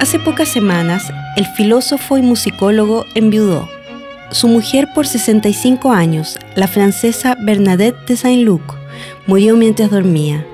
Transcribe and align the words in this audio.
Hace 0.00 0.18
pocas 0.18 0.48
semanas, 0.48 1.12
el 1.36 1.44
filósofo 1.44 2.16
y 2.16 2.22
musicólogo 2.22 3.04
enviudó. 3.14 3.68
Su 4.30 4.48
mujer 4.48 4.88
por 4.94 5.06
65 5.06 5.92
años, 5.92 6.38
la 6.56 6.68
francesa 6.68 7.36
Bernadette 7.38 8.06
de 8.06 8.16
Saint-Luc, 8.16 8.62
murió 9.26 9.58
mientras 9.58 9.90
dormía. 9.90 10.46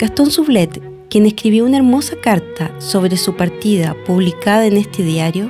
Gastón 0.00 0.32
Sublet, 0.32 0.82
quien 1.08 1.26
escribió 1.26 1.64
una 1.64 1.76
hermosa 1.76 2.16
carta 2.20 2.72
sobre 2.80 3.16
su 3.16 3.36
partida 3.36 3.94
publicada 4.04 4.66
en 4.66 4.78
este 4.78 5.04
diario, 5.04 5.48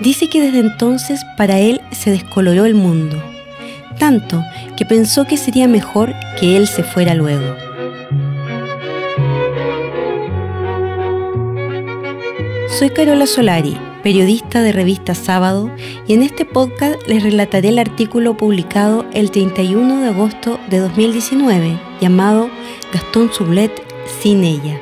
dice 0.00 0.28
que 0.28 0.40
desde 0.40 0.58
entonces 0.58 1.20
para 1.36 1.60
él 1.60 1.80
se 1.92 2.10
descoloró 2.10 2.64
el 2.64 2.74
mundo, 2.74 3.22
tanto 4.00 4.42
que 4.76 4.84
pensó 4.84 5.24
que 5.24 5.36
sería 5.36 5.68
mejor 5.68 6.14
que 6.40 6.56
él 6.56 6.66
se 6.66 6.82
fuera 6.82 7.14
luego. 7.14 7.69
Soy 12.70 12.90
Carola 12.90 13.26
Solari, 13.26 13.76
periodista 14.04 14.62
de 14.62 14.70
revista 14.70 15.16
Sábado, 15.16 15.72
y 16.06 16.14
en 16.14 16.22
este 16.22 16.44
podcast 16.44 17.04
les 17.08 17.20
relataré 17.20 17.70
el 17.70 17.80
artículo 17.80 18.36
publicado 18.36 19.04
el 19.12 19.32
31 19.32 20.00
de 20.00 20.06
agosto 20.06 20.60
de 20.70 20.78
2019 20.78 21.80
llamado 22.00 22.48
Gastón 22.92 23.32
Sublet 23.32 23.72
sin 24.22 24.44
ella. 24.44 24.80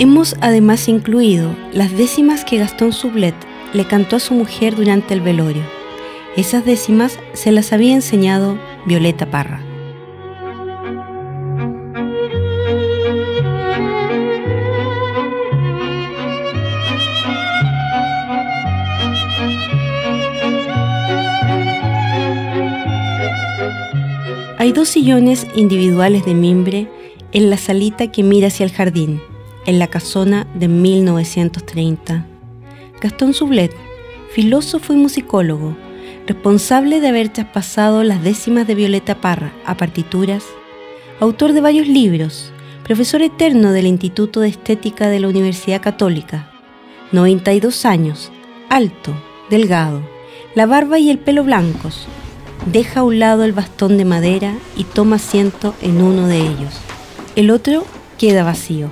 Hemos 0.00 0.36
además 0.40 0.88
incluido 0.88 1.54
las 1.72 1.96
décimas 1.96 2.44
que 2.44 2.58
Gastón 2.58 2.92
Sublet 2.92 3.36
le 3.72 3.86
cantó 3.86 4.16
a 4.16 4.20
su 4.20 4.34
mujer 4.34 4.74
durante 4.74 5.14
el 5.14 5.20
velorio. 5.20 5.62
Esas 6.36 6.64
décimas 6.64 7.20
se 7.34 7.52
las 7.52 7.72
había 7.72 7.94
enseñado 7.94 8.58
Violeta 8.84 9.30
Parra. 9.30 9.67
Dos 24.78 24.90
sillones 24.90 25.44
individuales 25.56 26.24
de 26.24 26.34
mimbre 26.34 26.88
en 27.32 27.50
la 27.50 27.56
salita 27.56 28.12
que 28.12 28.22
mira 28.22 28.46
hacia 28.46 28.62
el 28.62 28.70
jardín, 28.70 29.20
en 29.66 29.80
la 29.80 29.88
casona 29.88 30.46
de 30.54 30.68
1930. 30.68 32.24
Gastón 33.00 33.34
Sublet, 33.34 33.74
filósofo 34.30 34.92
y 34.92 34.96
musicólogo, 34.96 35.76
responsable 36.28 37.00
de 37.00 37.08
haber 37.08 37.28
traspasado 37.28 38.04
las 38.04 38.22
décimas 38.22 38.68
de 38.68 38.76
Violeta 38.76 39.20
Parra 39.20 39.52
a 39.66 39.76
partituras, 39.76 40.44
autor 41.18 41.54
de 41.54 41.60
varios 41.60 41.88
libros, 41.88 42.52
profesor 42.84 43.20
eterno 43.22 43.72
del 43.72 43.88
Instituto 43.88 44.38
de 44.38 44.48
Estética 44.48 45.08
de 45.08 45.18
la 45.18 45.26
Universidad 45.26 45.82
Católica, 45.82 46.52
92 47.10 47.84
años, 47.84 48.30
alto, 48.68 49.12
delgado, 49.50 50.08
la 50.54 50.66
barba 50.66 51.00
y 51.00 51.10
el 51.10 51.18
pelo 51.18 51.42
blancos, 51.42 52.06
deja 52.72 53.00
a 53.00 53.02
un 53.02 53.18
lado 53.18 53.44
el 53.44 53.52
bastón 53.52 53.96
de 53.96 54.04
madera 54.04 54.54
y 54.76 54.84
toma 54.84 55.16
asiento 55.16 55.74
en 55.80 56.02
uno 56.02 56.26
de 56.26 56.38
ellos. 56.38 56.74
El 57.36 57.50
otro 57.50 57.84
queda 58.18 58.44
vacío. 58.44 58.90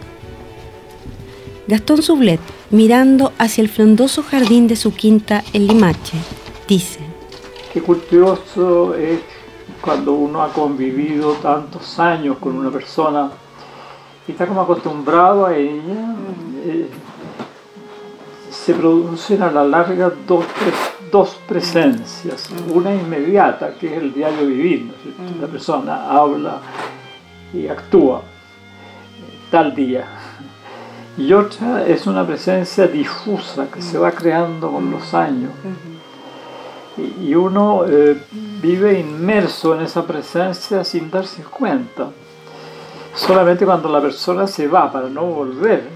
Gastón 1.66 2.02
Sublet, 2.02 2.40
mirando 2.70 3.32
hacia 3.38 3.62
el 3.62 3.68
frondoso 3.68 4.22
jardín 4.22 4.68
de 4.68 4.76
su 4.76 4.94
quinta 4.94 5.42
en 5.52 5.66
Limache, 5.66 6.16
dice: 6.68 7.00
Qué 7.72 7.82
curioso 7.82 8.94
es 8.94 9.20
cuando 9.80 10.12
uno 10.12 10.42
ha 10.42 10.52
convivido 10.52 11.32
tantos 11.34 11.98
años 11.98 12.38
con 12.38 12.56
una 12.56 12.70
persona 12.70 13.30
y 14.26 14.32
está 14.32 14.46
como 14.46 14.62
acostumbrado 14.62 15.46
a 15.46 15.56
ella. 15.56 16.14
Eh, 16.64 16.88
se 18.50 18.74
producen 18.74 19.42
a 19.42 19.50
la 19.50 19.64
larga 19.64 20.10
dos, 20.26 20.44
tres 20.58 20.74
dos 21.10 21.38
presencias, 21.46 22.48
una 22.72 22.94
inmediata, 22.94 23.74
que 23.74 23.94
es 23.94 24.02
el 24.02 24.12
diario 24.12 24.46
vivir, 24.46 24.92
la 25.40 25.46
persona 25.46 26.10
habla 26.10 26.60
y 27.52 27.68
actúa 27.68 28.22
tal 29.50 29.74
día, 29.74 30.04
y 31.16 31.32
otra 31.32 31.86
es 31.86 32.06
una 32.06 32.26
presencia 32.26 32.86
difusa 32.86 33.68
que 33.72 33.80
se 33.80 33.96
va 33.96 34.10
creando 34.10 34.70
con 34.70 34.90
los 34.90 35.14
años. 35.14 35.50
Y 37.22 37.34
uno 37.34 37.84
eh, 37.86 38.20
vive 38.60 38.98
inmerso 38.98 39.74
en 39.74 39.82
esa 39.82 40.06
presencia 40.06 40.84
sin 40.84 41.10
darse 41.10 41.42
cuenta. 41.42 42.10
Solamente 43.14 43.64
cuando 43.64 43.88
la 43.88 44.00
persona 44.00 44.46
se 44.46 44.68
va 44.68 44.92
para 44.92 45.08
no 45.08 45.24
volver, 45.24 45.88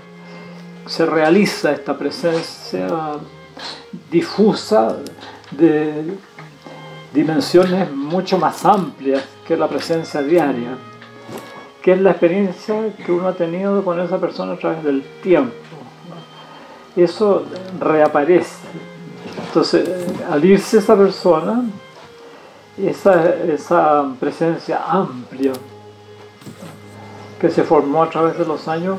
se 0.87 1.05
realiza 1.05 1.73
esta 1.73 1.97
presencia 1.97 2.89
difusa 4.11 4.97
de 5.51 6.17
dimensiones 7.13 7.91
mucho 7.93 8.39
más 8.39 8.65
amplias 8.65 9.25
que 9.47 9.57
la 9.57 9.69
presencia 9.69 10.23
diaria, 10.23 10.77
que 11.83 11.93
es 11.93 12.01
la 12.01 12.11
experiencia 12.11 12.95
que 13.05 13.11
uno 13.11 13.29
ha 13.29 13.35
tenido 13.35 13.85
con 13.85 13.99
esa 14.01 14.19
persona 14.19 14.53
a 14.53 14.59
través 14.59 14.85
del 14.85 15.03
tiempo. 15.23 15.55
Eso 16.97 17.45
reaparece. 17.79 18.57
Entonces, 19.47 19.89
al 20.31 20.45
irse 20.45 20.79
esa 20.79 20.97
persona, 20.97 21.65
esa, 22.79 24.15
presencia 24.19 24.81
amplia 24.87 25.53
que 27.41 27.51
se 27.51 27.63
formó 27.63 28.03
a 28.03 28.11
través 28.11 28.39
de 28.39 28.45
los 28.45 28.69
años, 28.69 28.99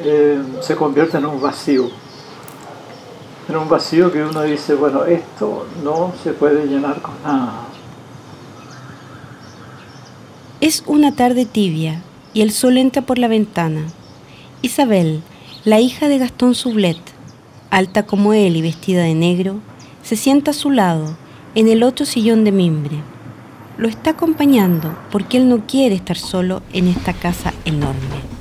eh, 0.00 0.42
se 0.60 0.76
convierte 0.76 1.18
en 1.18 1.26
un 1.26 1.40
vacío 1.40 1.90
en 3.48 3.56
un 3.56 3.68
vacío 3.68 4.12
que 4.12 4.24
uno 4.24 4.42
dice, 4.42 4.74
bueno, 4.74 5.04
esto 5.04 5.66
no 5.84 6.12
se 6.22 6.32
puede 6.32 6.66
llenar 6.66 7.00
con 7.00 7.14
nada. 7.22 7.66
Es 10.60 10.82
una 10.86 11.14
tarde 11.14 11.44
tibia 11.44 12.02
y 12.32 12.40
el 12.40 12.50
sol 12.50 12.76
entra 12.76 13.02
por 13.02 13.18
la 13.18 13.28
ventana. 13.28 13.86
Isabel, 14.62 15.22
la 15.64 15.80
hija 15.80 16.08
de 16.08 16.18
Gastón 16.18 16.54
Sublet, 16.54 16.98
alta 17.70 18.04
como 18.04 18.32
él 18.32 18.56
y 18.56 18.62
vestida 18.62 19.02
de 19.02 19.14
negro, 19.14 19.60
se 20.02 20.16
sienta 20.16 20.50
a 20.50 20.54
su 20.54 20.70
lado, 20.70 21.16
en 21.54 21.68
el 21.68 21.82
otro 21.82 22.04
sillón 22.04 22.44
de 22.44 22.52
mimbre. 22.52 22.96
Lo 23.78 23.88
está 23.88 24.10
acompañando 24.10 24.96
porque 25.10 25.36
él 25.36 25.48
no 25.48 25.66
quiere 25.66 25.94
estar 25.94 26.16
solo 26.16 26.62
en 26.72 26.88
esta 26.88 27.12
casa 27.12 27.52
enorme. 27.64 28.36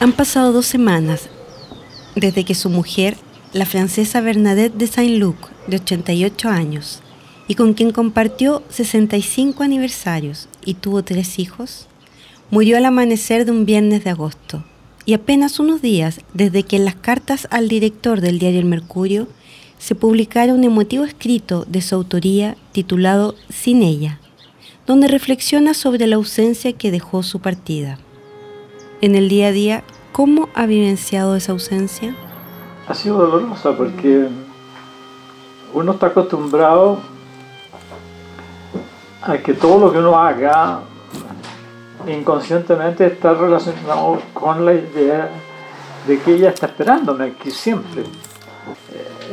Han 0.00 0.12
pasado 0.12 0.52
dos 0.52 0.66
semanas 0.66 1.28
desde 2.14 2.44
que 2.44 2.54
su 2.54 2.68
mujer, 2.68 3.16
la 3.52 3.66
francesa 3.66 4.20
Bernadette 4.20 4.74
de 4.74 4.86
Saint-Luc, 4.86 5.36
de 5.66 5.76
88 5.76 6.48
años, 6.48 7.00
y 7.48 7.54
con 7.54 7.74
quien 7.74 7.92
compartió 7.92 8.62
65 8.68 9.62
aniversarios 9.62 10.48
y 10.64 10.74
tuvo 10.74 11.02
tres 11.02 11.38
hijos, 11.38 11.86
murió 12.50 12.76
al 12.76 12.84
amanecer 12.84 13.44
de 13.44 13.52
un 13.52 13.64
viernes 13.64 14.04
de 14.04 14.10
agosto, 14.10 14.64
y 15.04 15.14
apenas 15.14 15.58
unos 15.58 15.82
días 15.82 16.20
desde 16.32 16.62
que 16.62 16.76
en 16.76 16.84
las 16.84 16.94
cartas 16.94 17.48
al 17.50 17.68
director 17.68 18.20
del 18.20 18.38
diario 18.38 18.60
El 18.60 18.66
Mercurio 18.66 19.26
se 19.78 19.94
publicara 19.94 20.54
un 20.54 20.62
emotivo 20.62 21.04
escrito 21.04 21.64
de 21.66 21.82
su 21.82 21.96
autoría 21.96 22.56
titulado 22.70 23.34
Sin 23.48 23.82
ella, 23.82 24.20
donde 24.86 25.08
reflexiona 25.08 25.74
sobre 25.74 26.06
la 26.06 26.16
ausencia 26.16 26.72
que 26.72 26.90
dejó 26.90 27.22
su 27.22 27.40
partida. 27.40 27.98
En 29.00 29.16
el 29.16 29.28
día 29.28 29.48
a 29.48 29.52
día 29.52 29.84
¿Cómo 30.12 30.50
ha 30.54 30.66
vivenciado 30.66 31.36
esa 31.36 31.52
ausencia? 31.52 32.14
Ha 32.86 32.94
sido 32.94 33.16
dolorosa 33.16 33.74
porque 33.74 34.28
uno 35.72 35.92
está 35.92 36.08
acostumbrado 36.08 36.98
a 39.22 39.38
que 39.38 39.54
todo 39.54 39.78
lo 39.80 39.90
que 39.90 39.98
uno 39.98 40.18
haga 40.18 40.80
inconscientemente 42.06 43.06
está 43.06 43.32
relacionado 43.32 44.20
con 44.34 44.66
la 44.66 44.74
idea 44.74 45.30
de 46.06 46.18
que 46.18 46.34
ella 46.34 46.50
está 46.50 46.66
esperándome 46.66 47.24
aquí 47.24 47.50
siempre. 47.50 48.04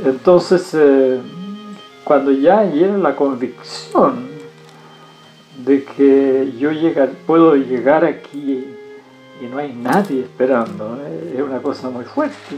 Entonces, 0.06 0.74
eh, 0.76 1.20
cuando 2.06 2.32
ya 2.32 2.64
llega 2.64 2.96
la 2.98 3.18
convicción 3.18 4.30
de 5.58 5.84
que 5.84 6.54
yo 6.58 6.70
puedo 7.26 7.56
llegar 7.56 8.06
aquí 8.06 8.66
y 9.42 9.46
no 9.46 9.58
hay 9.58 9.74
nadie 9.74 10.22
esperando. 10.22 10.98
Es 11.34 11.42
una 11.42 11.62
cosa 11.62 11.90
muy 11.90 12.06
fuerte. 12.06 12.56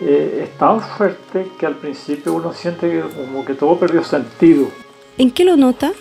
Eh, 0.00 0.44
es 0.44 0.58
tan 0.58 0.80
fuerte 0.80 1.48
que 1.58 1.66
al 1.66 1.74
principio 1.74 2.32
uno 2.32 2.52
siente 2.52 2.90
que 2.90 3.00
como 3.00 3.44
que 3.44 3.54
todo 3.54 3.78
perdió 3.78 4.02
sentido. 4.02 4.68
¿En 5.18 5.30
qué 5.30 5.44
lo 5.44 5.56
nota? 5.56 5.92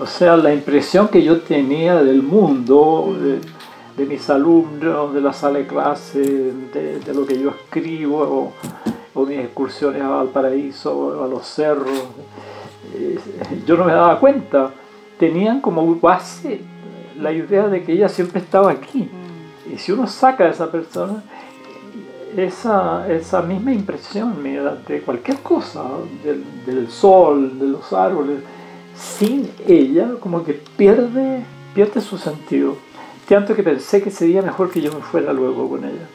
O 0.00 0.06
sea, 0.06 0.36
la 0.36 0.52
impresión 0.52 1.08
que 1.08 1.22
yo 1.22 1.40
tenía 1.40 2.02
del 2.02 2.22
mundo, 2.22 3.16
de, 3.96 4.06
mis 4.06 4.30
alumnos, 4.30 5.12
de 5.12 5.20
la 5.20 5.32
sala 5.32 5.58
de 5.58 5.66
clase, 5.66 6.20
de, 6.20 7.14
lo 7.14 7.26
que 7.26 7.38
yo 7.38 7.50
escribo, 7.50 8.52
o, 9.14 9.26
mis 9.26 9.38
excursiones 9.38 10.02
a 10.02 10.08
Valparaíso, 10.08 11.22
a 11.22 11.28
los 11.28 11.46
cerros, 11.46 12.04
eh, 12.94 13.18
yo 13.66 13.76
no 13.76 13.84
me 13.84 13.92
daba 13.92 14.18
cuenta. 14.18 14.72
Tenían 15.18 15.60
como 15.60 15.94
base 15.96 16.62
la 17.20 17.32
idea 17.32 17.68
de 17.68 17.82
que 17.82 17.92
ella 17.92 18.08
siempre 18.08 18.40
estaba 18.40 18.70
aquí. 18.70 19.08
y 19.72 19.78
si 19.78 19.92
uno 19.92 20.06
saca 20.06 20.44
a 20.44 20.50
esa 20.50 20.70
persona, 20.70 21.22
esa, 22.36 23.10
esa 23.12 23.42
misma 23.42 23.72
impresión 23.72 24.42
de 24.86 25.00
cualquier 25.02 25.38
cosa, 25.38 25.82
del, 26.24 26.44
del, 26.64 26.90
sol, 26.90 27.58
de 27.58 27.68
los 27.68 27.92
árboles, 27.92 28.40
sin 28.94 29.50
ella 29.66 30.10
como 30.20 30.44
que 30.44 30.54
pierde, 30.76 31.44
pierde 31.74 32.00
su 32.00 32.18
sentido. 32.18 32.76
Tanto 33.28 33.54
que 33.54 33.62
pensé 33.62 34.02
que 34.02 34.10
sería 34.10 34.42
mejor 34.42 34.70
que 34.70 34.80
yo 34.80 34.92
me 34.92 35.00
fuera 35.00 35.32
luego 35.32 35.68
con 35.68 35.84
ella. 35.84 36.08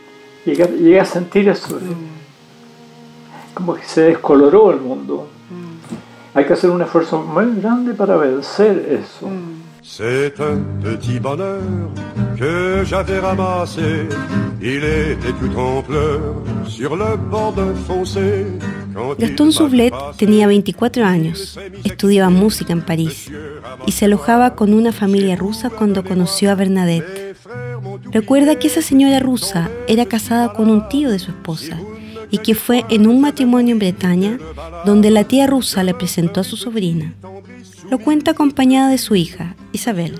Llegué, 0.45 0.67
llegué 0.67 0.99
a 0.99 1.05
sentir 1.05 1.47
eso. 1.47 1.75
Mm. 1.75 3.53
Como 3.53 3.75
que 3.75 3.85
se 3.85 4.01
descoloró 4.01 4.71
el 4.71 4.81
mundo. 4.81 5.27
Mm. 5.49 6.37
Hay 6.37 6.45
que 6.45 6.53
hacer 6.53 6.69
un 6.69 6.81
esfuerzo 6.81 7.21
muy 7.21 7.55
grande 7.61 7.93
para 7.93 8.17
vencer 8.17 8.99
eso. 9.01 9.29
C'est 9.87 10.39
un 10.39 10.57
petit 10.81 11.19
bonheur 11.19 11.61
que 12.37 12.83
j'avais 12.85 13.19
ramassé. 13.19 14.07
Il 14.59 14.83
était 14.83 15.31
tout 15.39 15.55
en 15.57 15.83
pleurs 15.83 16.41
sur 16.67 16.95
le 16.95 17.15
bord 17.15 17.53
d'un 17.53 17.73
foncé. 17.75 18.47
Gastón 19.19 19.51
Soublet 19.51 19.91
tenía 20.17 20.47
24 20.47 21.03
años, 21.03 21.59
estudiaba 21.83 22.29
música 22.29 22.73
en 22.73 22.81
París 22.81 23.29
y 23.85 23.91
se 23.91 24.05
alojaba 24.05 24.55
con 24.55 24.73
una 24.73 24.91
familia 24.91 25.35
rusa 25.35 25.69
cuando 25.69 26.03
conoció 26.03 26.49
a 26.51 26.55
Bernadette. 26.55 27.35
Recuerda 28.11 28.57
que 28.57 28.67
esa 28.67 28.81
señora 28.81 29.19
rusa 29.19 29.69
era 29.87 30.05
casada 30.05 30.53
con 30.53 30.69
un 30.69 30.89
tío 30.89 31.11
de 31.11 31.19
su 31.19 31.31
esposa 31.31 31.77
y 32.31 32.39
que 32.39 32.55
fue 32.55 32.85
en 32.89 33.07
un 33.07 33.21
matrimonio 33.21 33.73
en 33.73 33.79
Bretaña 33.79 34.39
donde 34.85 35.11
la 35.11 35.25
tía 35.25 35.45
rusa 35.45 35.83
le 35.83 35.93
presentó 35.93 36.41
a 36.41 36.43
su 36.43 36.57
sobrina. 36.57 37.13
Lo 37.89 37.99
cuenta 37.99 38.31
acompañada 38.31 38.89
de 38.89 38.97
su 38.97 39.15
hija, 39.15 39.55
Isabel. 39.71 40.19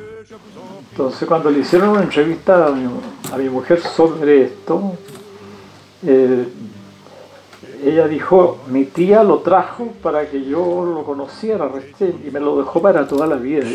Entonces 0.92 1.28
cuando 1.28 1.50
le 1.50 1.60
hicieron 1.60 1.90
una 1.90 2.04
entrevista 2.04 2.68
a 2.68 3.38
mi, 3.38 3.50
mujer 3.50 3.82
sobre 3.82 4.44
esto, 4.44 4.94
eh, 6.06 6.48
ella 7.84 8.08
dijo, 8.08 8.60
mi 8.68 8.86
tía 8.86 9.24
lo 9.24 9.40
trajo 9.40 9.88
para 10.02 10.30
que 10.30 10.46
yo 10.46 10.86
lo 10.86 11.04
conociera 11.04 11.68
recién 11.68 12.22
y 12.26 12.32
me 12.32 12.40
lo 12.40 12.58
dejó 12.58 12.82
para 12.82 13.08
toda 13.08 13.28
la 13.28 13.36
vida. 13.36 13.66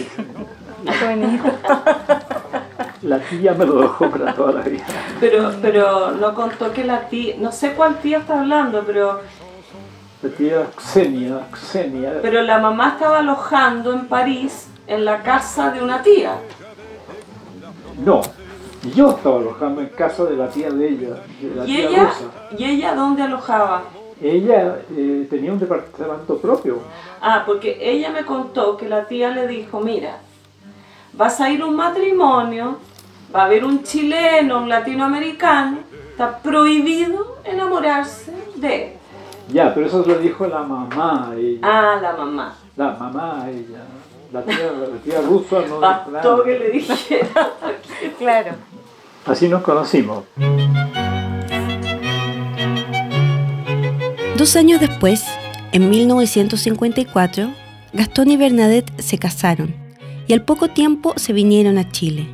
La 3.02 3.18
tía 3.18 3.54
me 3.54 3.64
lo 3.64 3.80
dejó 3.80 4.10
para 4.10 4.34
toda 4.34 4.52
la 4.52 4.62
vida. 4.62 4.84
Pero, 5.20 5.52
pero 5.62 6.10
no 6.12 6.34
contó 6.34 6.72
que 6.72 6.84
la 6.84 7.08
tía, 7.08 7.34
no 7.38 7.50
sé 7.50 7.72
cuál 7.72 7.98
tía 8.00 8.18
está 8.18 8.40
hablando, 8.40 8.82
pero 8.86 9.20
la 10.22 10.30
tía 10.30 10.66
Xenia, 10.92 11.40
Xenia. 11.72 12.18
Pero 12.22 12.42
la 12.42 12.58
mamá 12.58 12.90
estaba 12.90 13.18
alojando 13.20 13.92
en 13.92 14.06
París 14.06 14.68
en 14.86 15.04
la 15.04 15.22
casa 15.22 15.70
de 15.70 15.82
una 15.82 16.02
tía. 16.02 16.34
No, 18.04 18.20
yo 18.94 19.10
estaba 19.10 19.38
alojando 19.38 19.80
en 19.80 19.88
casa 19.88 20.24
de 20.24 20.36
la 20.36 20.48
tía 20.48 20.70
de 20.70 20.88
ella, 20.88 21.08
de 21.40 21.54
la 21.54 21.64
¿Y 21.64 21.76
tía 21.76 21.88
ella? 21.88 22.04
rusa. 22.04 22.24
¿Y 22.56 22.64
ella 22.64 22.94
dónde 22.94 23.22
alojaba? 23.22 23.82
Ella 24.22 24.78
eh, 24.94 25.26
tenía 25.30 25.52
un 25.52 25.58
departamento 25.58 26.36
propio. 26.38 26.80
Ah, 27.22 27.42
porque 27.46 27.78
ella 27.80 28.10
me 28.10 28.24
contó 28.24 28.76
que 28.76 28.88
la 28.88 29.06
tía 29.06 29.30
le 29.30 29.46
dijo, 29.46 29.80
mira, 29.80 30.18
vas 31.14 31.40
a 31.40 31.50
ir 31.50 31.62
a 31.62 31.66
un 31.66 31.76
matrimonio, 31.76 32.78
va 33.34 33.42
a 33.42 33.44
haber 33.46 33.64
un 33.64 33.82
chileno, 33.82 34.58
un 34.58 34.68
latinoamericano, 34.68 35.78
está 36.10 36.38
prohibido 36.38 37.38
enamorarse 37.44 38.32
de 38.56 38.84
él. 38.84 38.92
Ya, 39.52 39.74
pero 39.74 39.86
eso 39.86 40.04
lo 40.06 40.18
dijo 40.18 40.46
la 40.46 40.62
mamá. 40.62 41.32
Ella. 41.36 41.58
Ah, 41.62 41.98
la 42.00 42.12
mamá. 42.12 42.56
La 42.76 42.90
mamá, 42.92 43.46
ella. 43.48 43.84
La 44.32 44.42
tía, 44.42 44.72
la 44.72 44.98
tía 45.02 45.20
rusa 45.22 45.62
no. 45.68 45.80
Bastó 45.80 46.44
que 46.44 46.58
le 46.58 46.70
dijera. 46.70 47.26
claro. 48.18 48.52
Así 49.26 49.48
nos 49.48 49.62
conocimos. 49.62 50.24
Dos 54.36 54.56
años 54.56 54.80
después, 54.80 55.24
en 55.72 55.90
1954, 55.90 57.50
Gastón 57.92 58.30
y 58.30 58.36
Bernadette 58.36 58.90
se 59.02 59.18
casaron 59.18 59.74
y 60.26 60.32
al 60.32 60.42
poco 60.42 60.68
tiempo 60.68 61.12
se 61.16 61.32
vinieron 61.32 61.76
a 61.76 61.90
Chile. 61.90 62.28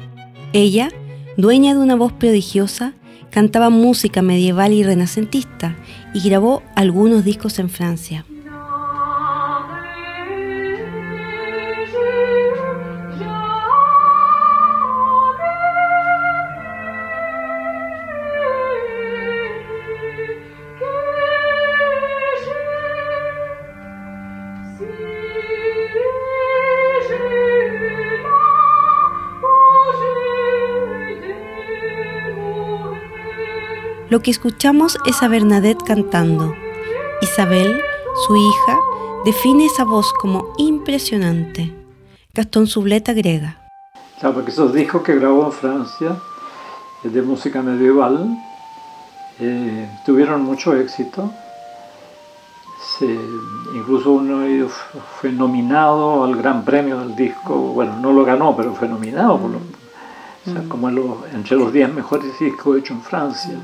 Ella, 0.53 0.91
dueña 1.39 1.75
de 1.75 1.81
una 1.81 1.97
voz 1.97 2.13
prodigiosa, 2.13 2.93
cantaba 3.37 3.69
música 3.69 4.23
medieval 4.23 4.73
y 4.73 4.83
renacentista 4.83 5.77
y 6.15 6.27
grabó 6.27 6.63
algunos 6.75 7.23
discos 7.23 7.59
en 7.59 7.69
Francia. 7.69 8.25
Lo 34.17 34.23
que 34.23 34.31
escuchamos 34.31 34.97
es 35.05 35.23
a 35.23 35.29
Bernadette 35.29 35.85
cantando. 35.85 36.55
Isabel, 37.21 37.79
su 38.27 38.35
hija, 38.35 38.79
define 39.27 39.67
esa 39.67 39.85
voz 39.85 40.11
como 40.15 40.55
impresionante. 40.57 41.75
Gastón 42.33 42.67
Subleta 42.67 43.13
agrega. 43.13 43.59
Claro, 44.19 44.37
porque 44.37 44.53
esos 44.53 44.73
discos 44.73 45.03
que 45.03 45.17
grabó 45.17 45.45
en 45.45 45.53
Francia, 45.53 46.17
de 47.03 47.21
música 47.21 47.61
medieval, 47.61 48.39
eh, 49.39 49.87
tuvieron 50.07 50.41
mucho 50.45 50.75
éxito. 50.75 51.31
incluso 53.75 54.13
uno 54.13 54.67
fue 55.21 55.31
nominado 55.31 56.25
al 56.25 56.37
Gran 56.37 56.65
Premio 56.65 57.01
del 57.01 57.15
disco, 57.15 57.55
bueno, 57.55 57.99
no 58.01 58.13
lo 58.13 58.25
ganó, 58.25 58.57
pero 58.57 58.75
fue 58.75 58.89
nominado, 58.89 59.39
por 59.39 59.51
mm. 59.51 60.69
como 60.71 60.89
entre 61.35 61.55
los 61.59 61.71
10 61.71 61.93
mejores 61.93 62.39
discos 62.39 62.79
hechos 62.79 62.97
en 62.97 63.03
Francia 63.03 63.61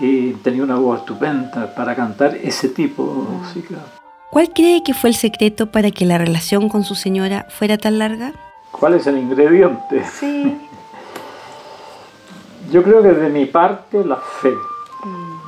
y 0.00 0.32
tenía 0.34 0.62
una 0.62 0.76
voz 0.76 1.00
estupenda 1.00 1.74
para 1.74 1.94
cantar 1.94 2.36
ese 2.36 2.68
tipo 2.68 3.04
de 3.04 3.36
música. 3.36 3.76
¿Cuál 4.30 4.50
cree 4.50 4.82
que 4.82 4.94
fue 4.94 5.10
el 5.10 5.16
secreto 5.16 5.70
para 5.70 5.90
que 5.90 6.04
la 6.04 6.18
relación 6.18 6.68
con 6.68 6.84
su 6.84 6.94
señora 6.94 7.46
fuera 7.48 7.78
tan 7.78 7.98
larga? 7.98 8.32
¿Cuál 8.70 8.94
es 8.94 9.06
el 9.06 9.18
ingrediente? 9.18 10.04
Sí. 10.04 10.56
Yo 12.70 12.82
creo 12.82 13.02
que 13.02 13.08
de 13.08 13.30
mi 13.30 13.46
parte 13.46 14.04
la 14.04 14.16
fe. 14.16 14.50
Mm. 14.50 15.38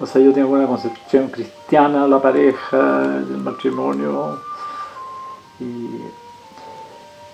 O 0.00 0.06
sea, 0.06 0.20
yo 0.20 0.32
tengo 0.32 0.50
una 0.50 0.66
concepción 0.66 1.28
cristiana 1.28 2.02
de 2.02 2.08
la 2.08 2.20
pareja, 2.20 3.00
del 3.08 3.38
matrimonio. 3.38 4.40
Y 5.60 5.88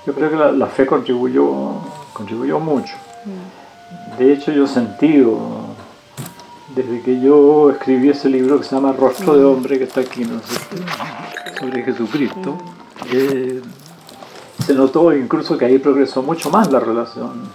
yo 0.07 0.13
creo 0.13 0.31
que 0.31 0.59
la, 0.59 0.67
fe 0.67 0.85
contribuyó, 0.85 1.77
contribuyó 2.13 2.61
mucho. 2.61 2.95
Mm. 3.25 4.19
De 4.19 4.33
hecho, 4.35 4.53
yo 4.53 4.65
he 4.65 4.69
sentido 4.69 5.62
desde 6.75 7.03
que 7.03 7.21
yo 7.21 7.71
escribí 7.71 8.11
ese 8.11 8.29
libro 8.29 8.59
que 8.59 8.65
se 8.65 8.75
llama 8.75 8.93
Rostro 8.93 9.37
de 9.37 9.45
Hombre, 9.45 9.79
que 9.79 9.85
está 9.85 10.01
aquí, 10.01 10.25
¿no? 10.25 10.41
sobre 11.59 11.85
Jesucristo, 11.85 12.59
se 14.65 14.75
notó 14.75 15.15
incluso 15.15 15.57
que 15.59 15.65
ahí 15.65 15.79
progresó 15.79 16.23
mucho 16.23 16.51
más 16.51 16.71
la 16.73 16.81
relación. 16.81 17.49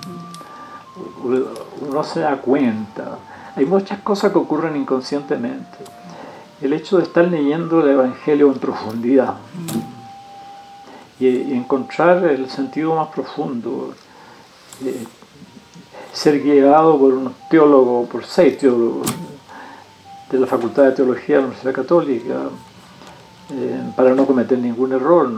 Uno 1.81 2.03
se 2.03 2.21
da 2.21 2.37
cuenta. 2.37 3.19
Hay 3.55 3.65
muchas 3.65 3.99
cosas 3.99 4.31
que 4.31 4.37
ocurren 4.37 4.75
inconscientemente. 4.75 5.77
El 6.61 6.73
hecho 6.73 6.97
de 6.97 7.03
estar 7.03 7.27
leyendo 7.27 7.81
el 7.81 7.89
Evangelio 7.89 8.51
en 8.51 8.59
profundidad 8.59 9.35
y 11.19 11.53
encontrar 11.53 12.23
el 12.25 12.49
sentido 12.49 12.95
más 12.95 13.07
profundo, 13.07 13.93
eh, 14.83 15.05
ser 16.17 16.41
guiado 16.41 16.97
por 16.97 17.13
un 17.13 17.31
teólogo, 17.47 18.07
por 18.07 18.25
seis 18.25 18.57
teólogos 18.57 19.07
de 20.31 20.39
la 20.39 20.47
Facultad 20.47 20.85
de 20.85 20.91
Teología 20.93 21.35
de 21.35 21.41
la 21.41 21.47
Universidad 21.47 21.73
Católica, 21.75 22.33
eh, 23.51 23.83
para 23.95 24.15
no 24.15 24.25
cometer 24.25 24.57
ningún 24.57 24.93
error. 24.93 25.31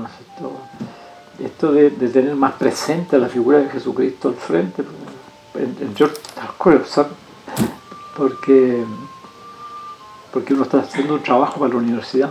Esto, 1.37 1.73
de, 1.73 1.89
tener 1.89 2.33
más 2.35 2.53
presente 2.53 3.19
la 3.19 3.27
figura 3.27 3.59
de 3.59 3.69
Jesucristo 3.69 4.29
al 4.29 4.35
frente, 4.35 4.83
entre 5.53 6.05
otras 6.05 6.51
cosas, 6.57 7.07
porque, 8.15 8.83
porque 10.31 10.53
uno 10.53 10.63
está 10.63 10.79
haciendo 10.79 11.15
un 11.15 11.23
trabajo 11.23 11.59
para 11.59 11.73
la 11.73 11.79
universidad. 11.79 12.29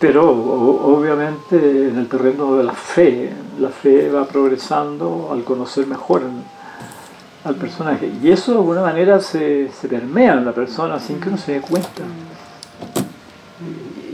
Pero 0.00 0.30
obviamente 0.30 1.88
en 1.88 1.98
el 1.98 2.08
terreno 2.08 2.56
de 2.56 2.64
la 2.64 2.72
fe, 2.72 3.32
la 3.58 3.70
fe 3.70 4.10
va 4.10 4.26
progresando 4.26 5.30
al 5.32 5.42
conocer 5.42 5.86
mejor 5.86 6.22
al 7.44 7.54
personaje. 7.56 8.10
Y 8.22 8.30
eso 8.30 8.52
de 8.52 8.58
alguna 8.58 8.82
manera 8.82 9.20
se, 9.20 9.70
se, 9.72 9.88
permea 9.88 10.34
en 10.34 10.44
la 10.44 10.52
persona 10.52 11.00
sin 11.00 11.18
que 11.18 11.28
uno 11.28 11.38
se 11.38 11.52
dé 11.52 11.60
cuenta. 11.60 12.02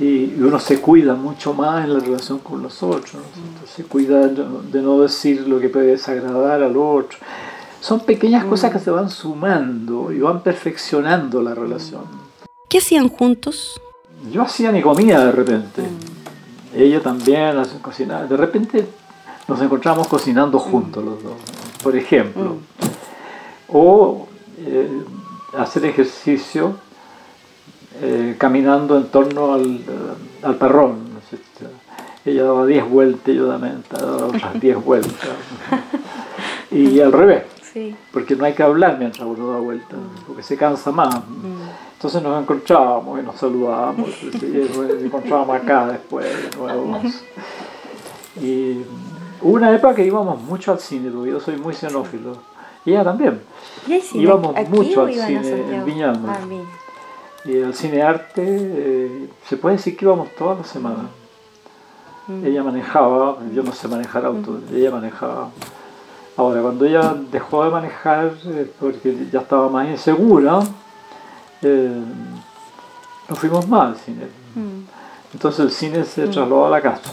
y 0.00 0.34
uno 0.40 0.58
se 0.58 0.80
cuida 0.80 1.14
mucho 1.14 1.52
más 1.52 1.84
en 1.84 1.94
la 1.94 2.00
relación 2.00 2.38
con 2.38 2.62
los 2.62 2.82
otros, 2.82 3.22
se 3.66 3.84
cuida 3.84 4.26
de 4.26 4.82
no 4.82 5.00
decir 5.00 5.46
lo 5.46 5.60
que 5.60 5.68
puede 5.68 5.88
desagradar 5.88 6.62
al 6.62 6.76
otro. 6.76 7.18
Son 7.80 8.00
pequeñas 8.00 8.46
cosas 8.46 8.72
que 8.72 8.78
se 8.78 8.90
van 8.90 9.10
sumando 9.10 10.10
y 10.10 10.18
van 10.18 10.42
perfeccionando 10.42 11.42
la 11.42 11.54
relación. 11.54 12.04
¿Qué 12.70 12.78
hacían 12.78 13.08
juntos? 13.08 13.78
Yo 14.30 14.42
hacía 14.42 14.72
mi 14.72 14.80
comida 14.80 15.24
de 15.26 15.32
repente. 15.32 15.82
Ella 16.74 17.00
también 17.00 17.56
cocinaba. 17.82 18.24
De 18.24 18.36
repente 18.36 18.86
nos 19.46 19.60
encontramos 19.60 20.08
cocinando 20.08 20.58
juntos 20.58 21.04
los 21.04 21.22
dos, 21.22 21.34
por 21.82 21.96
ejemplo. 21.96 22.56
O 23.68 24.28
eh, 24.58 25.02
hacer 25.56 25.84
ejercicio 25.84 26.76
eh, 28.02 28.34
caminando 28.38 28.96
en 28.96 29.04
torno 29.06 29.54
al, 29.54 29.80
al 30.42 30.56
parrón. 30.56 31.14
Ella 32.24 32.44
daba 32.44 32.64
10 32.64 32.88
vueltas 32.88 33.28
y 33.28 33.36
yo 33.36 33.48
también 33.48 33.84
daba 33.90 34.26
otras 34.26 34.60
10 34.60 34.84
vueltas. 34.84 35.30
Y 36.70 36.98
al 36.98 37.12
revés. 37.12 37.44
Porque 38.12 38.36
no 38.36 38.44
hay 38.44 38.52
que 38.52 38.62
hablar 38.62 38.98
mientras 38.98 39.26
uno 39.26 39.50
da 39.50 39.58
vueltas, 39.58 39.98
porque 40.26 40.42
se 40.42 40.56
cansa 40.56 40.92
más. 40.92 41.22
Entonces 41.94 42.22
nos 42.22 42.40
encontrábamos 42.40 43.20
y 43.20 43.22
nos 43.22 43.36
saludábamos, 43.36 44.10
y 44.22 44.68
nos 44.76 45.02
encontrábamos 45.02 45.56
acá 45.56 45.86
después 45.88 46.26
de 46.26 46.56
nuevo. 46.56 47.00
Y 48.40 48.82
hubo 49.40 49.54
una 49.54 49.74
época 49.74 49.94
que 49.94 50.04
íbamos 50.04 50.40
mucho 50.42 50.72
al 50.72 50.78
cine, 50.78 51.10
porque 51.10 51.30
yo 51.30 51.40
soy 51.40 51.56
muy 51.56 51.74
xenófilo. 51.74 52.36
Y 52.84 52.90
ella 52.90 53.04
también. 53.04 53.40
Íbamos 54.12 54.54
mucho 54.68 55.02
al 55.02 55.14
cine 55.14 55.74
en 55.74 55.84
Viña 55.84 56.12
ah, 56.26 56.38
Y 57.44 57.62
al 57.62 57.74
cine 57.74 58.02
arte, 58.02 58.42
eh, 58.44 59.28
se 59.46 59.56
puede 59.56 59.76
decir 59.76 59.96
que 59.96 60.04
íbamos 60.04 60.28
todas 60.36 60.58
las 60.58 60.68
semanas. 60.68 61.06
Mm. 62.26 62.46
Ella 62.46 62.62
manejaba, 62.62 63.38
yo 63.54 63.62
no 63.62 63.72
sé 63.72 63.88
manejar 63.88 64.24
auto, 64.26 64.52
mm. 64.52 64.76
ella 64.76 64.90
manejaba. 64.90 65.50
Ahora, 66.36 66.62
cuando 66.62 66.84
ella 66.84 67.14
dejó 67.30 67.64
de 67.64 67.70
manejar, 67.70 68.32
eh, 68.46 68.70
porque 68.80 69.28
ya 69.30 69.40
estaba 69.40 69.68
más 69.68 69.88
insegura, 69.88 70.60
eh, 71.62 72.02
no 73.28 73.36
fuimos 73.36 73.68
más 73.68 73.88
al 73.88 73.96
cine. 73.96 74.26
Mm. 74.54 74.84
Entonces 75.34 75.60
el 75.64 75.70
cine 75.70 76.04
se 76.04 76.24
trasladó 76.24 76.66
a 76.66 76.70
la 76.70 76.80
casa. 76.80 77.12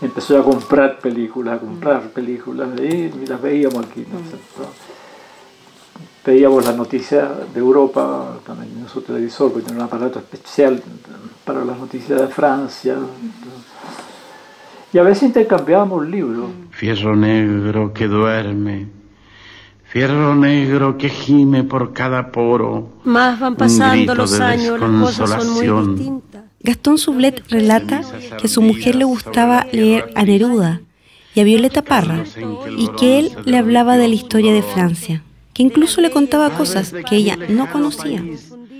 Empezó 0.00 0.38
a 0.38 0.42
comprar 0.42 0.98
películas, 0.98 1.56
a 1.56 1.60
comprar 1.60 2.08
películas, 2.10 2.68
y 2.80 3.08
las 3.26 3.40
veíamos 3.40 3.86
aquí. 3.86 4.04
¿no? 4.10 4.18
veíamos 6.24 6.64
las 6.64 6.76
noticias 6.76 7.28
de 7.52 7.60
Europa, 7.60 8.38
también 8.46 8.78
en 8.78 8.88
su 8.88 9.00
televisor, 9.00 9.52
porque 9.52 9.66
tiene 9.66 9.80
un 9.80 9.86
aparato 9.86 10.18
especial 10.18 10.82
para 11.44 11.64
las 11.64 11.78
noticias 11.78 12.20
de 12.20 12.28
Francia. 12.28 12.96
Y 14.92 14.98
a 14.98 15.02
veces 15.02 15.24
intercambiábamos 15.24 16.06
libros. 16.06 16.50
Fierro 16.70 17.16
negro 17.16 17.92
que 17.92 18.08
duerme, 18.08 18.88
fierro 19.84 20.34
negro 20.34 20.98
que 20.98 21.08
gime 21.08 21.64
por 21.64 21.92
cada 21.92 22.30
poro. 22.30 22.88
Más 23.04 23.40
van 23.40 23.56
pasando 23.56 24.14
los 24.14 24.38
años, 24.40 24.80
las 24.80 24.90
cosas 24.90 25.42
son 25.42 25.54
muy 25.54 25.94
distintas. 25.96 26.42
Gastón 26.60 26.98
Sublet 26.98 27.42
relata 27.48 28.02
que 28.38 28.46
a 28.46 28.50
su 28.50 28.62
mujer 28.62 28.94
le 28.94 29.04
gustaba 29.04 29.66
leer 29.72 30.12
a 30.14 30.24
Neruda 30.24 30.80
y 31.34 31.40
a 31.40 31.44
Violeta 31.44 31.82
Parra, 31.82 32.24
y 32.76 32.88
que 32.98 33.18
él 33.18 33.32
le 33.44 33.58
hablaba 33.58 33.96
de 33.96 34.08
la 34.08 34.14
historia 34.14 34.52
de 34.52 34.62
Francia 34.62 35.22
que 35.52 35.62
incluso 35.62 36.00
le 36.00 36.10
contaba 36.10 36.50
cosas 36.50 36.92
que 37.08 37.16
ella 37.16 37.36
no 37.48 37.70
conocía. 37.70 38.22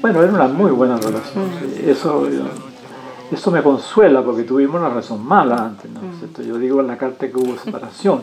Bueno, 0.01 0.23
era 0.23 0.33
una 0.33 0.49
muy 0.49 0.71
buena 0.71 0.97
relación. 0.97 1.51
Eso, 1.87 2.29
eso 3.33 3.51
me 3.51 3.63
consuela 3.63 4.23
porque 4.23 4.43
tuvimos 4.43 4.77
una 4.77 4.89
relación 4.89 5.25
mala 5.25 5.57
antes. 5.57 5.91
¿no? 5.91 6.01
Yo 6.43 6.59
digo 6.59 6.81
en 6.81 6.87
la 6.87 6.99
carta 6.99 7.29
que 7.29 7.37
hubo 7.37 7.57
separación. 7.57 8.23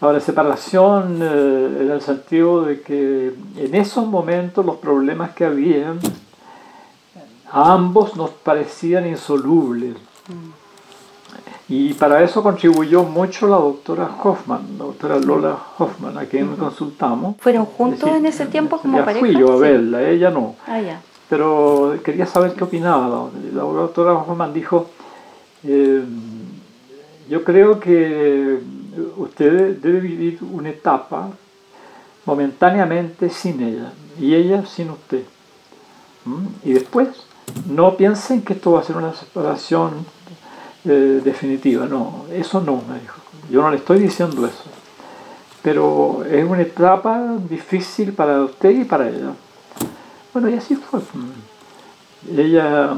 Ahora, 0.00 0.20
separación 0.20 1.18
eh, 1.22 1.78
en 1.80 1.90
el 1.90 2.00
sentido 2.02 2.64
de 2.64 2.82
que 2.82 3.34
en 3.56 3.74
esos 3.74 4.06
momentos 4.06 4.64
los 4.64 4.76
problemas 4.76 5.30
que 5.30 5.44
había 5.44 5.94
a 7.50 7.72
ambos 7.72 8.16
nos 8.16 8.30
parecían 8.30 9.06
insolubles. 9.06 9.96
Y 11.68 11.94
para 11.94 12.22
eso 12.22 12.42
contribuyó 12.42 13.04
mucho 13.04 13.46
la 13.46 13.56
doctora 13.56 14.10
Hoffman, 14.22 14.76
la 14.78 14.84
doctora 14.84 15.16
Lola 15.16 15.56
Hoffman, 15.78 16.18
a 16.18 16.26
quien 16.26 16.54
consultamos. 16.56 17.36
¿Fueron 17.38 17.64
juntos 17.64 18.10
en 18.10 18.26
ese 18.26 18.46
tiempo 18.46 18.78
como 18.78 18.98
ya 18.98 19.04
pareja? 19.06 19.24
fui 19.24 19.34
yo 19.34 19.52
a 19.52 19.56
verla, 19.56 20.02
ella 20.02 20.30
no. 20.30 20.56
Ah, 20.66 20.80
ya. 20.80 21.00
Pero 21.28 21.96
quería 22.04 22.26
saber 22.26 22.54
qué 22.54 22.64
opinaba. 22.64 23.30
La, 23.52 23.62
doctora 23.62 24.12
Hoffman 24.14 24.52
dijo, 24.52 24.90
eh, 25.64 26.04
yo 27.28 27.44
creo 27.44 27.80
que 27.80 28.60
usted 29.16 29.78
debe 29.78 30.00
vivir 30.00 30.38
una 30.52 30.70
etapa 30.70 31.30
momentáneamente 32.26 33.30
sin 33.30 33.62
ella 33.62 33.92
y 34.18 34.34
ella 34.34 34.64
sin 34.66 34.90
usted. 34.90 35.24
¿Mm? 36.24 36.46
Y 36.64 36.72
después, 36.72 37.08
no 37.68 37.96
piensen 37.96 38.42
que 38.42 38.54
esto 38.54 38.72
va 38.72 38.80
a 38.80 38.84
ser 38.84 38.96
una 38.96 39.14
separación 39.14 40.06
eh, 40.84 41.20
definitiva. 41.24 41.86
No, 41.86 42.24
eso 42.32 42.60
no, 42.60 42.82
me 42.88 43.00
dijo. 43.00 43.20
Yo 43.50 43.62
no 43.62 43.70
le 43.70 43.76
estoy 43.76 43.98
diciendo 43.98 44.46
eso. 44.46 44.64
Pero 45.62 46.24
es 46.24 46.44
una 46.44 46.62
etapa 46.62 47.36
difícil 47.48 48.12
para 48.12 48.42
usted 48.42 48.70
y 48.70 48.84
para 48.84 49.08
ella. 49.08 49.32
Bueno, 50.34 50.50
y 50.50 50.54
así 50.54 50.74
fue. 50.74 51.00
Ella, 52.36 52.94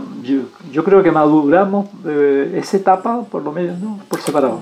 yo, 0.73 0.85
creo 0.85 1.03
que 1.03 1.13
maduramos 1.13 1.87
eh, 2.05 2.59
esa 2.61 2.79
etapa 2.79 3.23
por 3.25 3.43
lo 3.43 3.53
menos 3.53 4.03
por 4.09 4.21
separado. 4.21 4.61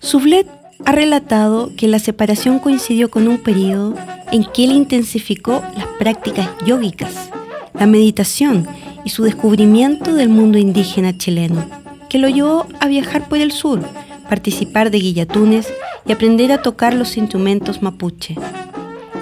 Sublet 0.00 0.48
ha 0.84 0.92
relatado 0.92 1.70
que 1.76 1.88
la 1.88 1.98
separación 1.98 2.58
coincidió 2.58 3.10
con 3.10 3.28
un 3.28 3.38
periodo 3.38 3.94
en 4.32 4.44
que 4.44 4.64
él 4.64 4.72
intensificó 4.72 5.62
las 5.76 5.86
prácticas 5.98 6.48
yógicas, 6.64 7.30
la 7.74 7.86
meditación 7.86 8.66
y 9.04 9.10
su 9.10 9.22
descubrimiento 9.22 10.14
del 10.14 10.28
mundo 10.28 10.58
indígena 10.58 11.16
chileno 11.16 11.64
que 12.08 12.18
lo 12.18 12.28
llevó 12.28 12.66
a 12.80 12.86
viajar 12.86 13.28
por 13.28 13.38
el 13.38 13.52
sur, 13.52 13.80
participar 14.28 14.90
de 14.90 14.98
guillatunes 14.98 15.72
y 16.04 16.12
aprender 16.12 16.52
a 16.52 16.62
tocar 16.62 16.94
los 16.94 17.16
instrumentos 17.16 17.82
mapuche. 17.82 18.36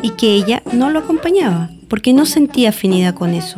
Y 0.02 0.10
que 0.10 0.34
ella 0.34 0.62
no 0.72 0.90
lo 0.90 0.98
acompañaba, 0.98 1.70
porque 1.94 2.12
no 2.12 2.26
sentía 2.26 2.70
afinidad 2.70 3.14
con 3.14 3.34
eso. 3.34 3.56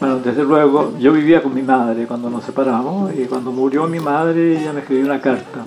Bueno, 0.00 0.18
desde 0.18 0.42
luego, 0.42 0.98
yo 0.98 1.12
vivía 1.12 1.40
con 1.40 1.54
mi 1.54 1.62
madre 1.62 2.08
cuando 2.08 2.28
nos 2.28 2.42
separamos 2.42 3.14
y 3.14 3.26
cuando 3.26 3.52
murió 3.52 3.86
mi 3.86 4.00
madre 4.00 4.58
ella 4.58 4.72
me 4.72 4.80
escribió 4.80 5.04
una 5.04 5.20
carta 5.20 5.60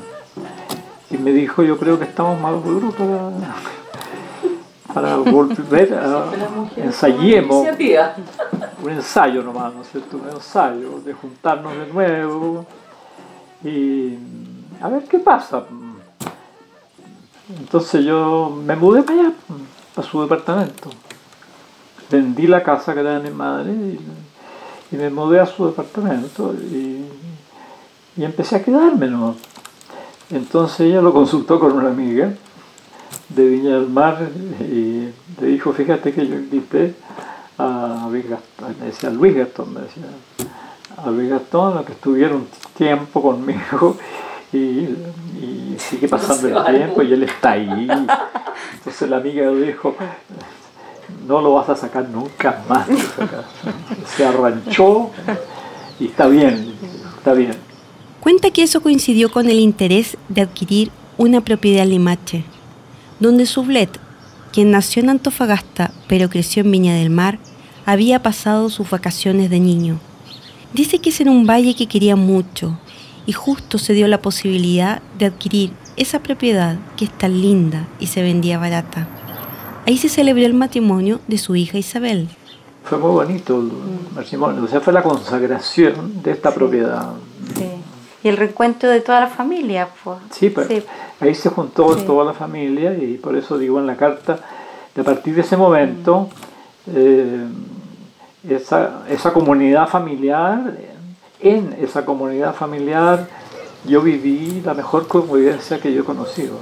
y 1.09 1.17
me 1.17 1.31
dijo, 1.31 1.63
yo 1.63 1.77
creo 1.77 1.97
que 1.97 2.03
estamos 2.03 2.37
maduros 2.41 2.93
para, 2.95 3.31
para 4.93 5.15
volver 5.15 5.93
a 5.93 6.25
ensayemos 6.75 7.65
un 8.83 8.89
ensayo 8.89 9.41
nomás, 9.41 9.73
¿no 9.73 9.81
es 9.81 9.89
cierto? 9.89 10.17
Un 10.17 10.35
ensayo 10.35 10.99
de 10.99 11.13
juntarnos 11.13 11.77
de 11.77 11.93
nuevo 11.93 12.65
y 13.63 14.15
a 14.81 14.89
ver 14.89 15.03
qué 15.05 15.19
pasa. 15.19 15.63
Entonces 17.57 18.03
yo 18.03 18.53
me 18.65 18.75
mudé 18.75 19.01
para 19.01 19.17
allá, 19.17 19.31
a 19.95 20.03
su 20.03 20.21
departamento. 20.21 20.89
Vendí 22.09 22.47
la 22.47 22.63
casa 22.63 22.93
que 22.93 22.99
era 22.99 23.19
de 23.19 23.29
mi 23.29 23.35
madre 23.35 23.71
y, 23.71 23.99
me 24.95 25.09
mudé 25.09 25.41
a 25.41 25.45
su 25.45 25.65
departamento 25.65 26.53
y, 26.53 27.03
empecé 28.17 28.55
a 28.55 28.63
quedarme 28.63 29.07
¿no? 29.07 29.35
Entonces 30.29 30.81
ella 30.81 31.01
lo 31.01 31.13
consultó 31.13 31.59
con 31.59 31.73
una 31.73 31.89
amiga 31.89 32.31
de 33.29 33.45
Viña 33.47 33.75
del 33.75 33.89
Mar 33.89 34.17
y 34.61 35.09
le 35.41 35.47
dijo, 35.47 35.73
fíjate 35.73 36.13
que 36.13 36.25
yo 36.25 36.35
invité 36.35 36.95
a 37.57 38.07
Luis 38.09 38.29
Gastón, 38.29 38.75
me 38.79 38.87
decía 38.87 39.09
Luis 39.09 39.35
Gastón, 39.35 39.73
me 39.73 39.81
decía, 39.81 40.03
a 40.97 41.09
Luis 41.09 41.29
Gastón, 41.29 41.75
los 41.75 41.85
que 41.85 41.93
estuvieron 41.93 42.47
tiempo 42.77 43.21
conmigo 43.21 43.97
y, 44.53 44.89
sigue 45.77 46.07
pasando 46.07 46.47
el 46.47 46.75
tiempo 46.77 47.01
y 47.01 47.13
él 47.13 47.23
está 47.23 47.51
ahí. 47.51 47.87
Entonces 48.75 49.09
la 49.09 49.17
amiga 49.17 49.49
dijo, 49.51 49.95
no 51.27 51.41
lo 51.41 51.53
vas 51.53 51.69
a 51.69 51.75
sacar 51.75 52.09
nunca 52.09 52.63
más. 52.67 52.87
Se 54.15 54.25
arranchó 54.25 55.11
y 55.99 56.07
está 56.07 56.27
bien, 56.27 56.73
está 57.17 57.33
bien. 57.33 57.55
Cuenta 58.19 58.51
que 58.51 58.63
eso 58.63 58.81
coincidió 58.81 59.31
con 59.31 59.49
el 59.49 59.59
interés 59.59 60.17
de 60.29 60.41
adquirir 60.41 60.91
una 61.17 61.41
propiedad 61.41 61.85
limache, 61.85 62.43
donde 63.19 63.45
Sublet 63.45 63.99
quien 64.55 64.71
nació 64.71 65.03
en 65.03 65.09
Antofagasta 65.09 65.91
pero 66.07 66.29
creció 66.29 66.63
en 66.63 66.71
Viña 66.71 66.95
del 66.95 67.09
Mar, 67.09 67.39
había 67.85 68.23
pasado 68.23 68.69
sus 68.69 68.89
vacaciones 68.89 69.49
de 69.49 69.59
niño. 69.59 69.99
Dice 70.73 70.99
que 70.99 71.09
es 71.09 71.19
en 71.19 71.27
un 71.27 71.45
valle 71.45 71.75
que 71.75 71.87
quería 71.87 72.15
mucho 72.15 72.79
y 73.25 73.33
justo 73.33 73.77
se 73.77 73.91
dio 73.91 74.07
la 74.07 74.21
posibilidad 74.21 75.01
de 75.19 75.25
adquirir 75.25 75.73
esa 75.97 76.23
propiedad 76.23 76.77
que 76.95 77.03
es 77.03 77.17
tan 77.17 77.41
linda 77.41 77.85
y 77.99 78.07
se 78.07 78.21
vendía 78.21 78.57
barata. 78.57 79.09
Ahí 79.87 79.97
se 79.97 80.09
celebró 80.09 80.45
el 80.45 80.55
matrimonio 80.55 81.19
de 81.27 81.37
su 81.37 81.55
hija 81.55 81.77
Isabel. 81.77 82.27
fue 82.83 82.97
muy 82.97 83.11
bonito 83.11 83.59
el 83.59 83.71
matrimonio, 84.15 84.63
o 84.63 84.67
sea, 84.67 84.81
fue 84.81 84.93
la 84.93 85.03
consagración 85.03 86.23
de 86.23 86.31
esta 86.31 86.51
propiedad. 86.53 87.13
Sí. 87.55 87.69
Y 88.23 88.27
el 88.29 88.37
reencuentro 88.37 88.89
de 88.89 89.01
toda 89.01 89.21
la 89.21 89.27
familia. 89.27 89.87
Pues. 90.03 90.17
Sí, 90.31 90.49
pues, 90.49 90.67
ahí 91.19 91.35
se 91.35 91.49
juntó 91.49 91.95
toda 91.97 92.25
la 92.25 92.33
familia 92.33 92.97
y 92.97 93.17
por 93.17 93.35
eso 93.35 93.57
digo 93.59 93.79
en 93.79 93.85
la 93.85 93.95
carta, 93.95 94.39
de 94.95 95.01
a 95.01 95.03
partir 95.03 95.35
de 95.35 95.41
ese 95.41 95.55
momento, 95.55 96.29
eh, 96.91 97.45
esa, 98.49 99.03
esa 99.07 99.33
comunidad 99.33 99.87
familiar, 99.87 100.77
en 101.39 101.75
esa 101.79 102.03
comunidad 102.05 102.55
familiar 102.55 103.27
yo 103.87 104.01
viví 104.01 104.61
la 104.65 104.73
mejor 104.73 105.07
convivencia 105.07 105.79
que 105.79 105.93
yo 105.93 106.01
he 106.01 106.05
conocido. 106.05 106.57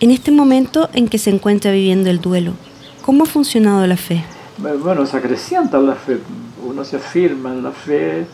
En 0.00 0.10
este 0.10 0.32
momento 0.32 0.88
en 0.92 1.08
que 1.08 1.18
se 1.18 1.30
encuentra 1.30 1.70
viviendo 1.70 2.10
el 2.10 2.20
duelo, 2.20 2.54
¿cómo 3.02 3.24
ha 3.24 3.26
funcionado 3.26 3.86
la 3.86 3.96
fe? 3.96 4.24
Bueno, 4.58 5.06
se 5.06 5.16
acrecienta 5.16 5.78
la 5.78 5.94
fe, 5.94 6.18
uno 6.64 6.84
se 6.84 6.96
afirma 6.96 7.52
en 7.52 7.62
la 7.62 7.70
fe, 7.70 8.26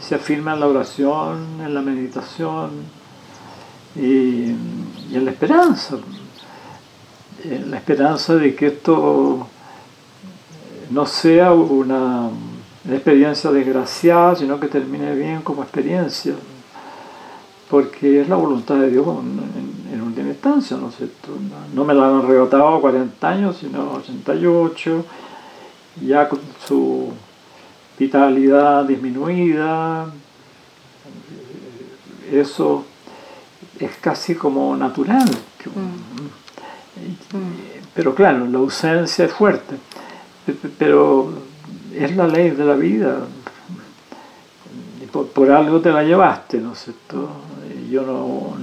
se 0.00 0.14
afirma 0.14 0.54
en 0.54 0.60
la 0.60 0.66
oración, 0.66 1.60
en 1.64 1.74
la 1.74 1.82
meditación 1.82 2.70
y, 3.96 4.44
en 5.12 5.24
la 5.24 5.30
esperanza, 5.30 5.96
en 7.44 7.70
la 7.70 7.76
esperanza 7.76 8.34
de 8.36 8.54
que 8.54 8.66
esto 8.66 9.46
no 10.90 11.06
sea 11.06 11.52
una, 11.52 12.30
experiencia 12.90 13.50
desgraciada, 13.50 14.36
sino 14.36 14.60
que 14.60 14.68
termine 14.68 15.14
bien 15.14 15.40
como 15.40 15.62
experiencia, 15.62 16.34
porque 17.70 18.20
es 18.20 18.28
la 18.28 18.36
voluntad 18.36 18.76
de 18.76 18.90
Dios 18.90 19.06
en, 19.06 20.02
última 20.02 20.28
instancia, 20.28 20.76
¿no 20.76 20.88
es 20.90 20.96
cierto? 20.96 21.28
No, 21.74 21.84
me 21.84 21.94
la 21.94 22.08
han 22.08 22.18
arrebatado 22.18 22.80
40 22.80 23.28
años, 23.28 23.56
sino 23.58 23.92
88, 23.94 25.04
ya 26.02 26.28
con 26.28 26.40
su 26.66 27.10
vitalidad 27.98 28.84
disminuida, 28.84 30.06
eso 32.30 32.84
es 33.80 33.96
casi 33.96 34.34
como 34.34 34.76
natural. 34.76 35.28
Mm. 35.64 37.14
Pero 37.94 38.14
claro, 38.14 38.46
la 38.46 38.58
ausencia 38.58 39.24
es 39.24 39.32
fuerte 39.32 39.76
pero 40.78 41.32
es 41.94 42.14
la 42.16 42.26
ley 42.26 42.50
de 42.50 42.64
la 42.64 42.74
vida. 42.74 43.18
Por, 45.32 45.50
algo 45.50 45.80
te 45.80 45.92
la 45.92 46.02
llevaste, 46.02 46.58
¿no 46.58 46.72
es 46.72 46.80
cierto? 46.80 47.28
Yo 47.94 48.02
no, 48.02 48.56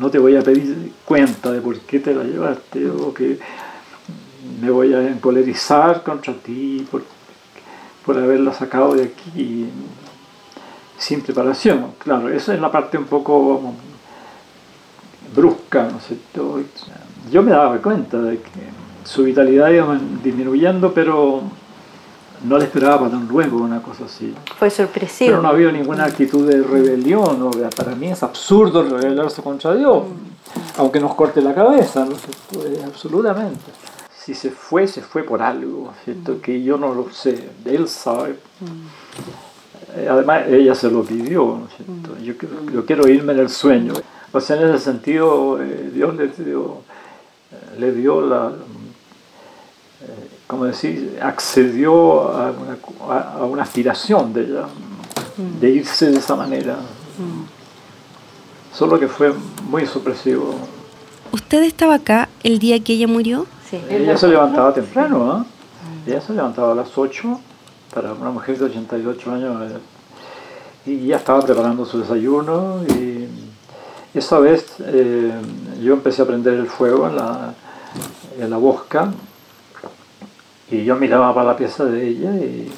no 0.00 0.10
te 0.10 0.18
voy 0.18 0.34
a 0.34 0.40
pedir 0.40 0.92
cuenta 1.04 1.52
de 1.52 1.60
por 1.60 1.78
qué 1.80 1.98
te 1.98 2.14
la 2.14 2.24
llevaste 2.24 2.88
o 2.88 3.12
que 3.12 3.38
me 4.62 4.70
voy 4.70 4.94
a 4.94 5.08
encolerizar 5.08 6.02
contra 6.02 6.32
ti 6.32 6.86
por, 6.90 7.02
por 8.06 8.16
haberla 8.16 8.54
sacado 8.54 8.94
de 8.94 9.04
aquí 9.04 9.66
sin 10.96 11.20
preparación. 11.20 11.88
Claro, 11.98 12.30
esa 12.30 12.54
es 12.54 12.60
la 12.62 12.72
parte 12.72 12.96
un 12.96 13.04
poco 13.04 13.74
brusca, 15.36 15.90
¿no 15.92 16.00
cierto? 16.00 16.62
Yo 17.30 17.42
me 17.42 17.50
daba 17.50 17.76
cuenta 17.76 18.22
de 18.22 18.38
que 18.38 18.60
su 19.04 19.24
vitalidad 19.24 19.68
iba 19.68 20.00
disminuyendo, 20.24 20.94
pero 20.94 21.42
no 22.44 22.58
le 22.58 22.64
esperaba 22.64 23.08
tan 23.08 23.28
luego 23.28 23.58
una 23.58 23.82
cosa 23.82 24.04
así. 24.04 24.34
Fue 24.58 24.70
sorpresivo. 24.70 25.30
Pero 25.30 25.42
no 25.42 25.48
había 25.48 25.70
ninguna 25.70 26.04
actitud 26.04 26.48
de 26.48 26.62
rebelión. 26.62 27.50
Para 27.76 27.94
mí 27.94 28.08
es 28.08 28.22
absurdo 28.22 28.82
rebelarse 28.82 29.42
contra 29.42 29.74
Dios, 29.74 30.04
aunque 30.78 31.00
nos 31.00 31.14
corte 31.14 31.40
la 31.40 31.54
cabeza, 31.54 32.04
¿no? 32.04 32.16
absolutamente. 32.86 33.70
Si 34.16 34.34
se 34.34 34.50
fue, 34.50 34.86
se 34.86 35.02
fue 35.02 35.24
por 35.24 35.42
algo, 35.42 35.92
¿cierto? 36.04 36.40
que 36.40 36.62
yo 36.62 36.78
no 36.78 36.94
lo 36.94 37.10
sé, 37.10 37.50
él 37.64 37.88
sabe. 37.88 38.36
Además, 40.08 40.44
ella 40.48 40.74
se 40.74 40.90
lo 40.90 41.02
pidió, 41.02 41.60
yo, 42.22 42.34
yo, 42.72 42.86
quiero 42.86 43.08
irme 43.08 43.32
en 43.32 43.40
el 43.40 43.50
sueño. 43.50 43.92
O 44.32 44.40
sea, 44.40 44.56
en 44.56 44.68
ese 44.68 44.78
sentido, 44.78 45.60
eh, 45.60 45.90
Dios 45.92 46.14
le 46.14 46.28
dio, 46.28 46.78
le 47.78 47.92
dio 47.92 48.22
la, 48.22 48.52
como 50.52 50.66
decir, 50.66 51.18
accedió 51.22 52.28
a 52.28 52.52
una, 53.46 53.62
aspiración 53.62 54.34
de 54.34 54.42
ella, 54.42 54.66
de 55.58 55.70
irse 55.70 56.10
de 56.10 56.18
esa 56.18 56.36
manera. 56.36 56.76
Solo 58.70 59.00
que 59.00 59.08
fue 59.08 59.32
muy 59.70 59.86
sorpresivo. 59.86 60.54
¿Usted 61.32 61.62
estaba 61.62 61.94
acá 61.94 62.28
el 62.42 62.58
día 62.58 62.78
que 62.84 62.92
ella 62.92 63.06
murió? 63.08 63.46
Sí. 63.70 63.80
Ella 63.88 64.14
se 64.18 64.28
levantaba 64.28 64.74
temprano, 64.74 65.46
¿eh? 66.06 66.10
Ella 66.10 66.20
se 66.20 66.34
levantaba 66.34 66.72
a 66.72 66.74
las 66.74 66.98
8 66.98 67.40
para 67.94 68.12
una 68.12 68.30
mujer 68.30 68.58
de 68.58 68.66
88 68.66 69.32
años 69.32 69.72
eh, 69.72 69.78
y 70.84 71.06
ya 71.06 71.16
estaba 71.16 71.40
preparando 71.40 71.86
su 71.86 71.98
desayuno 71.98 72.84
y 72.90 73.26
esa 74.12 74.38
vez 74.38 74.74
eh, 74.80 75.32
yo 75.82 75.94
empecé 75.94 76.20
a 76.20 76.26
prender 76.26 76.52
el 76.54 76.66
fuego 76.66 77.08
en 77.08 77.16
la, 77.16 77.54
en 78.38 78.50
la 78.50 78.58
bosca 78.58 79.14
y 80.72 80.84
yo 80.84 80.96
miraba 80.96 81.34
para 81.34 81.48
la 81.48 81.56
pieza 81.56 81.84
de 81.84 82.08
ella 82.08 82.30
y 82.30 82.72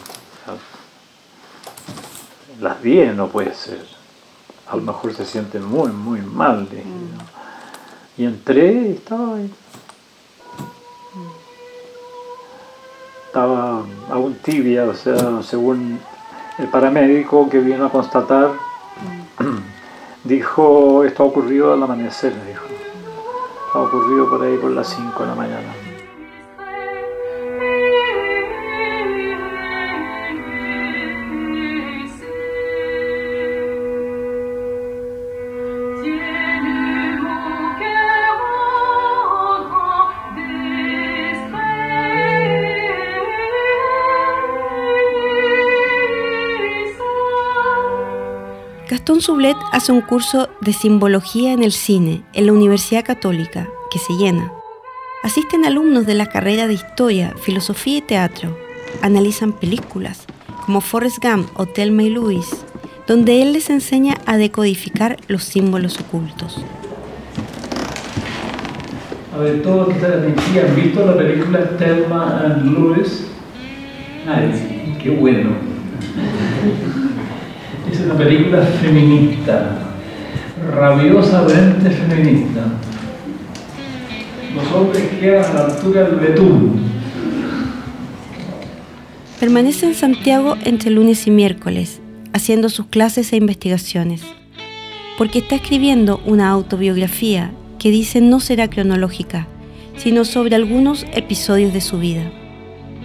las 2.60 2.82
vi, 2.82 3.00
no 3.14 3.28
puede 3.28 3.54
ser. 3.54 3.86
A 4.68 4.74
lo 4.74 4.82
mejor 4.82 5.14
se 5.14 5.24
siente 5.24 5.60
muy, 5.60 5.92
muy 5.92 6.20
mal. 6.20 6.62
Mm. 6.62 8.20
Y 8.20 8.24
entré 8.24 8.72
y 8.72 8.92
estaba 8.94 9.36
ahí. 9.36 9.54
Estaba 13.26 13.84
aún 14.10 14.34
tibia, 14.42 14.84
o 14.84 14.94
sea, 14.94 15.42
según 15.42 16.00
el 16.58 16.66
paramédico 16.68 17.48
que 17.48 17.60
vino 17.60 17.86
a 17.86 17.90
constatar, 17.92 18.52
dijo, 20.24 21.04
esto 21.04 21.22
ha 21.22 21.26
ocurrido 21.26 21.72
al 21.72 21.82
amanecer, 21.82 22.32
dijo. 22.44 22.64
Ha 23.72 23.78
ocurrido 23.78 24.28
por 24.28 24.42
ahí 24.42 24.56
por 24.56 24.72
las 24.72 24.88
5 24.88 25.20
de 25.20 25.26
la 25.28 25.34
mañana. 25.36 25.83
Gastón 48.94 49.20
Sublet 49.20 49.56
hace 49.72 49.90
un 49.90 50.02
curso 50.02 50.48
de 50.60 50.72
simbología 50.72 51.52
en 51.52 51.64
el 51.64 51.72
cine 51.72 52.22
en 52.32 52.46
la 52.46 52.52
Universidad 52.52 53.04
Católica, 53.04 53.68
que 53.90 53.98
se 53.98 54.12
llena. 54.12 54.52
Asisten 55.24 55.64
alumnos 55.64 56.06
de 56.06 56.14
la 56.14 56.26
carrera 56.26 56.68
de 56.68 56.74
Historia, 56.74 57.34
Filosofía 57.42 57.98
y 57.98 58.02
Teatro. 58.02 58.56
Analizan 59.02 59.52
películas, 59.52 60.26
como 60.64 60.80
Forrest 60.80 61.18
Gump 61.20 61.48
o 61.56 61.66
Thelma 61.66 62.04
y 62.04 62.10
Louise, 62.10 62.54
donde 63.08 63.42
él 63.42 63.52
les 63.52 63.68
enseña 63.68 64.14
a 64.26 64.36
decodificar 64.36 65.16
los 65.26 65.42
símbolos 65.42 65.98
ocultos. 65.98 66.64
A 69.34 69.38
ver, 69.38 69.60
todos 69.64 69.88
que 69.88 69.94
están 69.94 70.22
aquí 70.38 70.56
han 70.60 70.76
visto 70.76 71.04
la 71.04 71.16
película 71.16 71.76
Thelma 71.78 72.42
and 72.44 72.66
Louise. 72.66 73.24
Nadie, 74.24 74.96
qué 75.02 75.10
bueno. 75.10 75.50
Es 77.94 78.00
una 78.00 78.16
película 78.16 78.60
feminista, 78.82 79.78
rabiosamente 80.74 81.90
feminista. 81.90 82.64
Los 84.52 84.72
hombres 84.72 85.04
quedan 85.20 85.44
a 85.44 85.54
la 85.54 85.64
altura 85.66 86.02
del 86.02 86.16
betún. 86.16 86.80
Permanece 89.38 89.86
en 89.86 89.94
Santiago 89.94 90.56
entre 90.64 90.90
lunes 90.90 91.28
y 91.28 91.30
miércoles, 91.30 92.00
haciendo 92.32 92.68
sus 92.68 92.86
clases 92.86 93.32
e 93.32 93.36
investigaciones, 93.36 94.22
porque 95.16 95.38
está 95.38 95.54
escribiendo 95.54 96.20
una 96.26 96.48
autobiografía 96.48 97.52
que 97.78 97.92
dice 97.92 98.20
no 98.20 98.40
será 98.40 98.68
cronológica, 98.68 99.46
sino 99.98 100.24
sobre 100.24 100.56
algunos 100.56 101.06
episodios 101.12 101.72
de 101.72 101.80
su 101.80 102.00
vida. 102.00 102.24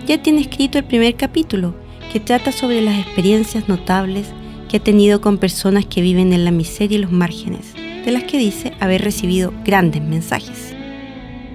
Ya 0.08 0.20
tiene 0.20 0.42
escrito 0.42 0.80
el 0.80 0.86
primer 0.86 1.14
capítulo, 1.14 1.76
que 2.12 2.20
trata 2.20 2.52
sobre 2.52 2.82
las 2.82 2.98
experiencias 2.98 3.70
notables 3.70 4.34
que 4.70 4.78
ha 4.78 4.80
tenido 4.80 5.20
con 5.20 5.38
personas 5.38 5.86
que 5.86 6.02
viven 6.02 6.32
en 6.32 6.46
la 6.46 6.52
miseria 6.52 6.98
y 6.98 7.02
los 7.02 7.12
márgenes, 7.12 7.74
de 8.06 8.12
las 8.12 8.24
que 8.24 8.38
dice 8.38 8.74
haber 8.80 9.02
recibido 9.04 9.52
grandes 9.66 10.02
mensajes. 10.02 10.74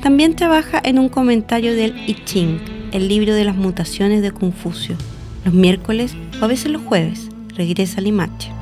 También 0.02 0.36
trabaja 0.36 0.80
en 0.84 0.98
un 0.98 1.08
comentario 1.08 1.74
del 1.74 1.96
I 2.06 2.16
Ching, 2.24 2.60
el 2.92 3.08
libro 3.08 3.34
de 3.34 3.44
las 3.44 3.56
mutaciones 3.56 4.20
de 4.20 4.32
Confucio. 4.32 4.96
Los 5.44 5.54
miércoles 5.54 6.14
o 6.40 6.44
a 6.44 6.48
veces 6.48 6.70
los 6.70 6.82
jueves 6.82 7.28
regresa 7.56 7.98
a 7.98 8.02
Limache. 8.02 8.53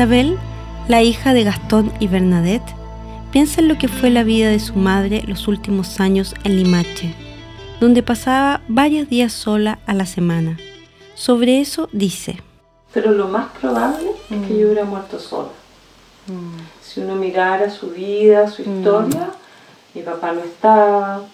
Isabel, 0.00 0.38
la 0.88 1.02
hija 1.02 1.34
de 1.34 1.44
Gastón 1.44 1.92
y 2.00 2.08
Bernadette, 2.08 2.74
piensa 3.32 3.60
en 3.60 3.68
lo 3.68 3.76
que 3.76 3.86
fue 3.86 4.08
la 4.08 4.24
vida 4.24 4.48
de 4.48 4.58
su 4.58 4.72
madre 4.72 5.22
los 5.26 5.46
últimos 5.46 6.00
años 6.00 6.34
en 6.42 6.56
Limache, 6.56 7.14
donde 7.80 8.02
pasaba 8.02 8.62
varios 8.66 9.10
días 9.10 9.30
sola 9.30 9.78
a 9.84 9.92
la 9.92 10.06
semana. 10.06 10.56
Sobre 11.14 11.60
eso 11.60 11.90
dice. 11.92 12.42
Pero 12.94 13.10
lo 13.10 13.28
más 13.28 13.50
probable 13.60 14.12
es 14.30 14.48
que 14.48 14.58
yo 14.58 14.68
hubiera 14.68 14.86
muerto 14.86 15.18
sola. 15.18 15.50
Mm. 16.28 16.60
Si 16.80 17.00
uno 17.00 17.16
mirara 17.16 17.68
su 17.68 17.90
vida, 17.90 18.48
su 18.48 18.62
mm. 18.62 18.78
historia, 18.78 19.30
mi 19.92 20.00
papá 20.00 20.32
no 20.32 20.40
estaba, 20.40 21.24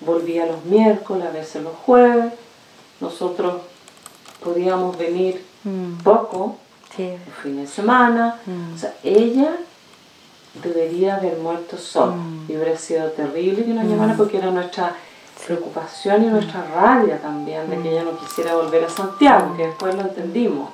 volvía 0.00 0.44
los 0.44 0.64
miércoles, 0.64 1.24
a 1.24 1.30
veces 1.30 1.62
los 1.62 1.76
jueves, 1.86 2.32
nosotros 3.00 3.62
podíamos 4.42 4.98
venir 4.98 5.40
mm. 5.62 6.02
poco, 6.02 6.58
sí. 6.98 7.16
fin 7.42 7.56
de 7.56 7.66
semana, 7.66 8.36
o 8.74 8.78
sea, 8.78 8.94
ella 9.02 9.56
debería 10.62 11.16
haber 11.16 11.38
muerto 11.38 11.76
sola 11.76 12.16
y 12.48 12.56
hubiera 12.56 12.76
sido 12.76 13.08
terrible 13.12 13.64
que 13.64 13.72
nos 13.72 13.84
llamara 13.84 14.14
porque 14.16 14.38
era 14.38 14.50
nuestra 14.50 14.94
preocupación 15.46 16.24
y 16.24 16.26
nuestra 16.26 16.64
rabia 16.64 17.20
también 17.20 17.70
de 17.70 17.80
que 17.80 17.92
ella 17.92 18.04
no 18.04 18.18
quisiera 18.18 18.54
volver 18.54 18.84
a 18.84 18.90
Santiago, 18.90 19.56
que 19.56 19.66
después 19.66 19.94
lo 19.94 20.02
entendimos. 20.02 20.70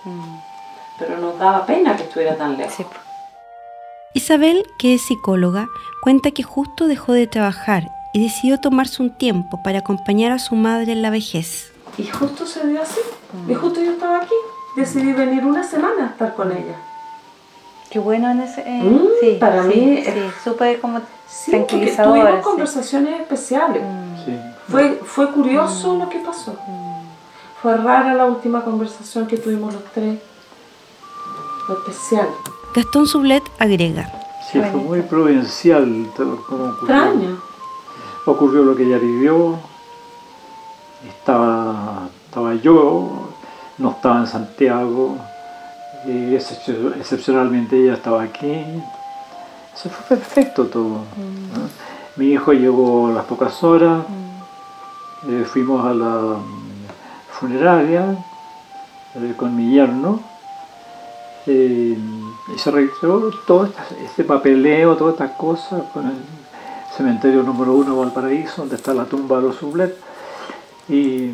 Pero 0.99 1.19
nos 1.19 1.39
daba 1.39 1.67
pena 1.67 1.97
que 1.97 2.05
estuviera 2.05 2.37
tan 2.37 2.57
lejos. 2.57 2.87
Isabel, 4.15 4.65
que 4.79 4.95
es 4.95 5.03
psicóloga, 5.03 5.67
cuenta 6.03 6.31
que 6.31 6.45
justo 6.45 6.87
dejó 6.87 7.13
de 7.13 7.27
trabajar 7.27 7.91
y 8.13 8.23
decidió 8.23 8.61
tomarse 8.61 9.03
un 9.03 9.11
tiempo 9.11 9.61
para 9.63 9.81
acompañar 9.81 10.31
a 10.31 10.39
su 10.39 10.55
madre 10.55 10.93
en 10.93 11.03
la 11.03 11.11
vejez. 11.11 11.73
Y 11.99 12.07
justo 12.07 12.47
se 12.47 12.67
dio 12.67 12.81
así. 12.81 13.01
Y 13.49 13.55
justo 13.55 13.83
yo 13.83 13.93
estaba 13.93 14.19
aquí. 14.19 14.35
Decidí 14.77 15.13
venir 15.13 15.45
una 15.45 15.63
semana 15.63 16.05
a 16.05 16.07
estar 16.07 16.35
con 16.35 16.51
ella. 16.51 16.77
Qué 17.91 18.01
bueno 18.01 18.31
en 18.31 18.41
ese. 18.41 18.61
Eh, 18.63 18.83
mm, 18.83 19.09
sí, 19.21 19.37
para 19.39 19.63
mí. 19.63 20.03
Sí, 20.05 20.13
súper 20.43 20.81
como 20.81 21.01
sí, 21.29 21.53
tranquilizador. 21.53 22.19
Tuvimos 22.19 22.45
conversaciones 22.45 23.21
especiales. 23.21 23.83
Fue, 24.69 25.01
fue 25.05 25.31
curioso 25.31 25.95
mm. 25.95 25.99
lo 26.01 26.09
que 26.09 26.19
pasó. 26.19 26.53
Mm. 26.67 27.05
Fue 27.63 27.77
rara 27.77 28.15
la 28.15 28.27
última 28.27 28.65
conversación 28.65 29.27
que 29.27 29.37
tuvimos 29.37 29.73
los 29.73 29.85
tres. 29.95 30.19
Lo 31.69 31.79
especial. 31.79 32.29
Gastón 32.75 33.07
Sublet 33.07 33.45
agrega. 33.59 34.11
Sí, 34.51 34.61
fue 34.61 34.81
muy 34.81 35.03
provincial 35.03 36.11
como 36.17 36.35
ocurrió. 36.35 36.73
Extraño. 36.73 37.41
Ocurrió 38.27 38.63
lo 38.65 38.75
que 38.75 38.83
ella 38.83 38.99
vivió. 38.99 39.59
Estaba, 41.09 42.09
estaba 42.27 42.55
yo, 42.55 43.24
no 43.79 43.91
estaba 43.91 44.21
en 44.21 44.27
Santiago. 44.27 45.17
Y 46.07 46.35
excepcionalmente 46.35 47.77
ella 47.77 47.95
estaba 47.95 48.23
aquí. 48.23 48.65
Eso 49.75 49.89
fue 49.91 50.17
perfecto 50.17 50.67
todo. 50.67 50.99
Mm. 51.17 52.21
Mi 52.21 52.27
hijo 52.27 52.53
llegó 52.53 53.09
a 53.09 53.13
las 53.13 53.25
pocas 53.25 53.63
horas. 53.65 54.05
Eh, 55.29 55.45
fuimos 55.47 55.85
a 55.85 55.95
la 55.95 56.37
funeraria 57.33 58.17
eh, 59.15 59.35
con 59.37 59.57
mi 59.57 59.73
yerno 59.73 60.21
eh, 61.47 61.97
y 62.55 62.59
se 62.59 62.71
registró 62.71 63.31
todo 63.47 63.69
este, 64.05 64.25
papeleo, 64.25 64.97
todas 64.97 65.15
estas 65.15 65.33
cosas 65.33 65.83
con 65.93 66.07
el 66.07 66.17
cementerio 66.97 67.43
número 67.43 67.75
uno 67.75 67.93
de 67.93 67.99
Valparaíso, 68.01 68.63
donde 68.63 68.77
está 68.77 68.95
la 68.95 69.05
tumba 69.05 69.37
de 69.37 69.43
los 69.43 69.57
Sublet, 69.57 69.97
y 70.89 71.31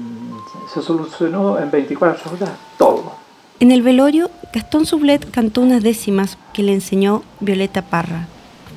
se 0.73 0.83
solucionó 0.83 1.59
en 1.59 1.71
24 1.71 2.33
horas 2.33 2.51
todo. 2.79 3.13
En 3.59 3.71
el 3.71 3.83
velorio, 3.83 4.31
Gastón 4.53 4.87
Sublet 4.87 5.31
cantó 5.31 5.61
unas 5.61 5.83
décimas 5.83 6.39
que 6.53 6.63
le 6.63 6.73
enseñó 6.73 7.23
Violeta 7.41 7.83
Parra, 7.83 8.27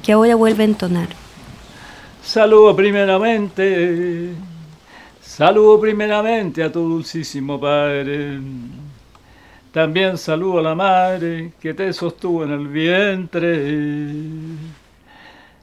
que 0.04 0.12
ahora 0.12 0.36
vuelve 0.36 0.64
a 0.64 0.68
entonar. 0.68 1.08
Saludo 2.22 2.76
primeramente 2.76 4.34
Saludo 5.36 5.80
primeramente 5.80 6.64
a 6.64 6.72
tu 6.72 6.82
dulcísimo 6.82 7.60
Padre. 7.60 8.40
También 9.72 10.16
saludo 10.16 10.60
a 10.60 10.62
la 10.62 10.76
Madre 10.76 11.54
que 11.60 11.74
te 11.74 11.92
sostuvo 11.92 12.44
en 12.44 12.52
el 12.52 12.68
vientre. 12.68 14.12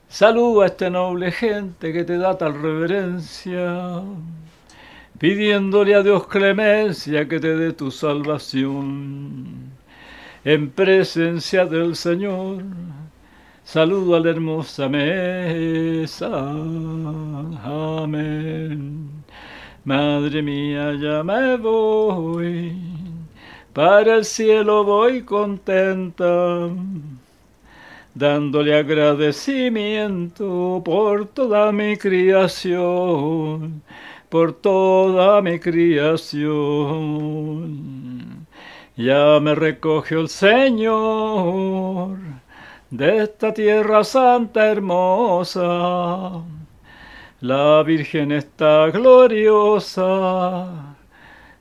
Saludo 0.08 0.62
a 0.62 0.66
esta 0.66 0.90
noble 0.90 1.30
gente 1.30 1.92
que 1.92 2.02
te 2.02 2.18
da 2.18 2.36
tal 2.36 2.60
reverencia, 2.60 4.02
pidiéndole 5.20 5.94
a 5.94 6.02
Dios 6.02 6.26
clemencia 6.26 7.28
que 7.28 7.38
te 7.38 7.54
dé 7.54 7.72
tu 7.74 7.90
salvación. 7.90 9.70
En 10.44 10.70
presencia 10.70 11.66
del 11.66 11.94
Señor, 11.94 12.62
saludo 13.62 14.16
a 14.16 14.20
la 14.20 14.30
hermosa 14.30 14.88
mesa. 14.88 16.30
Amén. 17.62 19.10
Madre 19.84 20.40
mía, 20.42 20.94
ya 20.94 21.22
me 21.22 21.56
voy, 21.58 22.72
para 23.74 24.16
el 24.16 24.24
cielo 24.24 24.84
voy 24.84 25.22
contenta, 25.22 26.68
dándole 28.14 28.78
agradecimiento 28.78 30.82
por 30.84 31.26
toda 31.28 31.72
mi 31.72 31.96
creación, 31.96 33.82
por 34.30 34.54
toda 34.54 35.42
mi 35.42 35.58
creación. 35.58 36.46
Ya 38.96 39.38
me 39.40 39.54
recogió 39.54 40.20
el 40.20 40.28
Señor 40.28 42.18
de 42.90 43.18
esta 43.24 43.52
tierra 43.52 44.02
santa 44.04 44.66
hermosa 44.66 46.42
la 47.40 47.82
Virgen 47.82 48.32
está 48.32 48.90
gloriosa, 48.90 50.66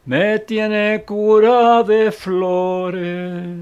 me 0.04 0.40
tiene 0.40 1.06
cura 1.08 1.84
de 1.84 2.12
flores 2.12 3.56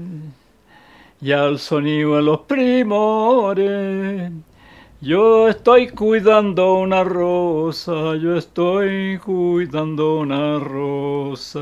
y 1.20 1.30
al 1.30 1.60
sonido 1.60 2.16
de 2.16 2.22
los 2.22 2.40
primores. 2.40 4.32
Yo 5.00 5.46
estoy 5.48 5.90
cuidando 5.90 6.74
una 6.74 7.04
rosa, 7.04 8.16
yo 8.16 8.36
estoy 8.36 9.18
cuidando 9.18 10.18
una 10.18 10.58
rosa. 10.58 11.60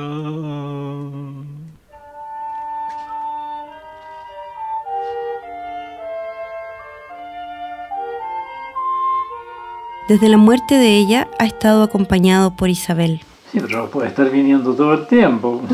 Desde 10.08 10.30
la 10.30 10.38
muerte 10.38 10.76
de 10.76 10.96
ella 10.96 11.28
ha 11.38 11.44
estado 11.44 11.82
acompañado 11.82 12.56
por 12.56 12.70
Isabel. 12.70 13.20
Sí, 13.52 13.60
pero 13.60 13.82
no 13.82 13.86
puede 13.88 14.08
estar 14.08 14.30
viniendo 14.30 14.72
todo 14.74 14.94
el 14.94 15.06
tiempo. 15.06 15.62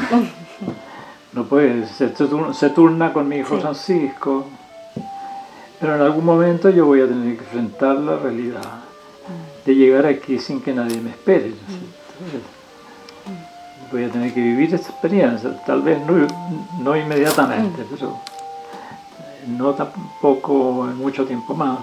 No 1.35 1.45
puede, 1.45 1.87
se, 1.87 2.09
turna, 2.69 3.11
con 3.15 3.27
mi 3.27 3.37
hijo 3.37 3.59
Francisco. 3.59 4.45
Pero 5.83 5.97
en 5.97 6.01
algún 6.03 6.25
momento 6.25 6.71
yo 6.71 6.87
voy 6.87 7.01
a 7.01 7.09
tener 7.09 7.37
que 7.37 7.43
enfrentar 7.43 7.97
la 7.97 8.17
realidad 8.17 8.63
de 9.67 9.75
llegar 9.75 10.07
aquí 10.07 10.39
sin 10.39 10.61
que 10.61 10.73
nadie 10.73 11.01
me 11.01 11.11
espere. 11.11 11.53
Voy 13.91 14.05
a 14.05 14.09
tener 14.09 14.33
que 14.33 14.41
vivir 14.41 14.73
esta 14.73 14.91
experiencia, 14.91 15.61
tal 15.67 15.83
vez 15.83 15.99
no, 16.07 16.25
no 16.79 16.97
inmediatamente, 16.97 17.85
pero 17.91 18.17
no 19.49 19.75
tampoco 19.75 20.87
en 20.89 20.97
mucho 20.99 21.25
tiempo 21.25 21.53
más. 21.53 21.81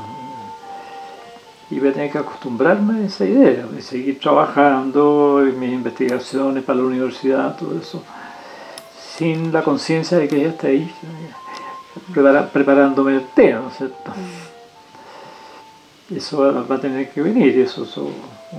Y 1.69 1.77
voy 1.77 1.89
a 1.89 1.93
tener 1.93 2.09
que 2.09 2.19
acostumbrarme 2.19 3.01
a 3.01 3.05
esa 3.05 3.25
idea, 3.25 3.65
de 3.65 3.81
seguir 3.81 4.17
trabajando 4.21 5.41
en 5.45 5.59
mis 5.59 5.73
investigaciones 5.73 6.63
para 6.63 6.79
la 6.79 6.85
universidad, 6.85 7.57
todo 7.57 7.77
eso, 7.77 8.01
sin 9.17 9.51
la 9.51 9.61
conciencia 9.61 10.17
de 10.17 10.29
que 10.29 10.37
ella 10.37 10.49
está 10.49 10.67
ahí 10.67 10.89
preparándome 12.51 13.15
el 13.15 13.27
té, 13.35 13.53
¿no 13.53 13.69
es 13.69 13.77
cierto? 13.77 14.11
Eso 16.13 16.65
va 16.69 16.75
a 16.75 16.79
tener 16.79 17.09
que 17.11 17.21
venir, 17.21 17.59
eso 17.59 17.83
es 17.83 17.95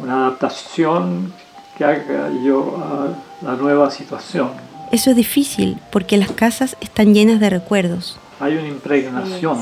una 0.00 0.26
adaptación 0.26 1.32
que 1.76 1.84
haga 1.84 2.30
yo 2.44 2.76
a 2.78 3.44
la 3.44 3.56
nueva 3.56 3.90
situación. 3.90 4.50
Eso 4.92 5.10
es 5.10 5.16
difícil 5.16 5.78
porque 5.90 6.16
las 6.16 6.30
casas 6.32 6.76
están 6.80 7.14
llenas 7.14 7.40
de 7.40 7.50
recuerdos. 7.50 8.18
Hay 8.38 8.56
una 8.56 8.68
impregnación, 8.68 9.58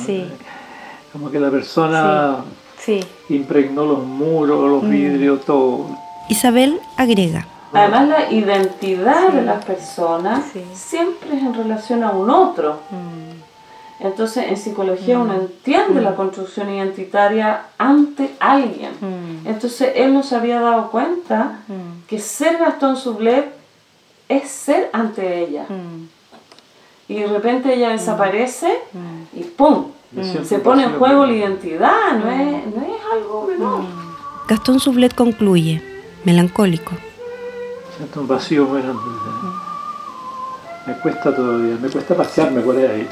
como 1.13 1.31
que 1.31 1.41
la 1.41 1.51
persona 1.51 2.45
Impregnó 3.29 3.85
los 3.85 4.05
muros, 4.05 4.71
los 4.71 4.83
mm. 4.83 4.91
vidrios, 4.91 5.45
todo. 5.45 5.87
Isabel 6.29 6.81
agrega. 6.97 7.47
Además 7.73 8.09
la 8.09 8.33
identidad 8.33 9.29
de 9.29 9.43
las 9.43 9.63
personas 9.65 10.45
siempre 10.73 11.37
es 11.37 11.43
en 11.43 11.53
relación 11.53 12.03
a 12.03 12.11
un 12.13 12.31
otro. 12.31 12.81
Mm. 12.91 13.28
Entonces 14.01 14.47
en 14.49 14.57
psicología 14.57 15.19
uno 15.19 15.35
mm. 15.35 15.41
entiende 15.41 16.01
la 16.01 16.15
construcción 16.15 16.71
identitaria 16.71 17.63
ante 17.79 18.31
alguien. 18.39 18.93
Entonces 19.45 19.93
él 19.97 20.15
no 20.15 20.23
se 20.23 20.37
había 20.37 20.61
dado 20.61 20.91
cuenta 20.91 21.61
que 22.07 22.19
ser 22.19 22.59
Gastón 22.59 22.97
Sublet 22.97 23.53
es 24.29 24.49
ser 24.51 24.91
ante 24.93 25.41
ella. 25.41 25.67
y 27.09 27.15
de 27.15 27.27
repente 27.27 27.75
ella 27.75 27.91
desaparece 27.91 28.73
y 29.33 29.43
¡pum! 29.45 29.87
Se 30.45 30.59
pone 30.61 30.85
en 30.85 30.99
juego 30.99 31.27
la 31.27 31.33
identidad, 31.33 32.13
no 32.23 32.31
es, 32.31 32.67
no 32.75 32.83
es 32.83 33.03
algo 33.13 33.47
menor. 33.47 33.83
Gastón 34.49 34.81
Sublet 34.81 35.15
concluye, 35.15 35.83
melancólico. 36.25 36.93
Siento 37.97 38.21
un 38.21 38.29
vacío 38.29 38.65
muy 38.65 38.81
grande. 38.81 39.03
Me 40.87 40.95
cuesta 41.01 41.35
todavía, 41.35 41.77
me 41.83 41.89
cuesta 41.91 42.15
pasearme 42.15 42.61
por 42.61 42.77
ahí. 42.77 43.07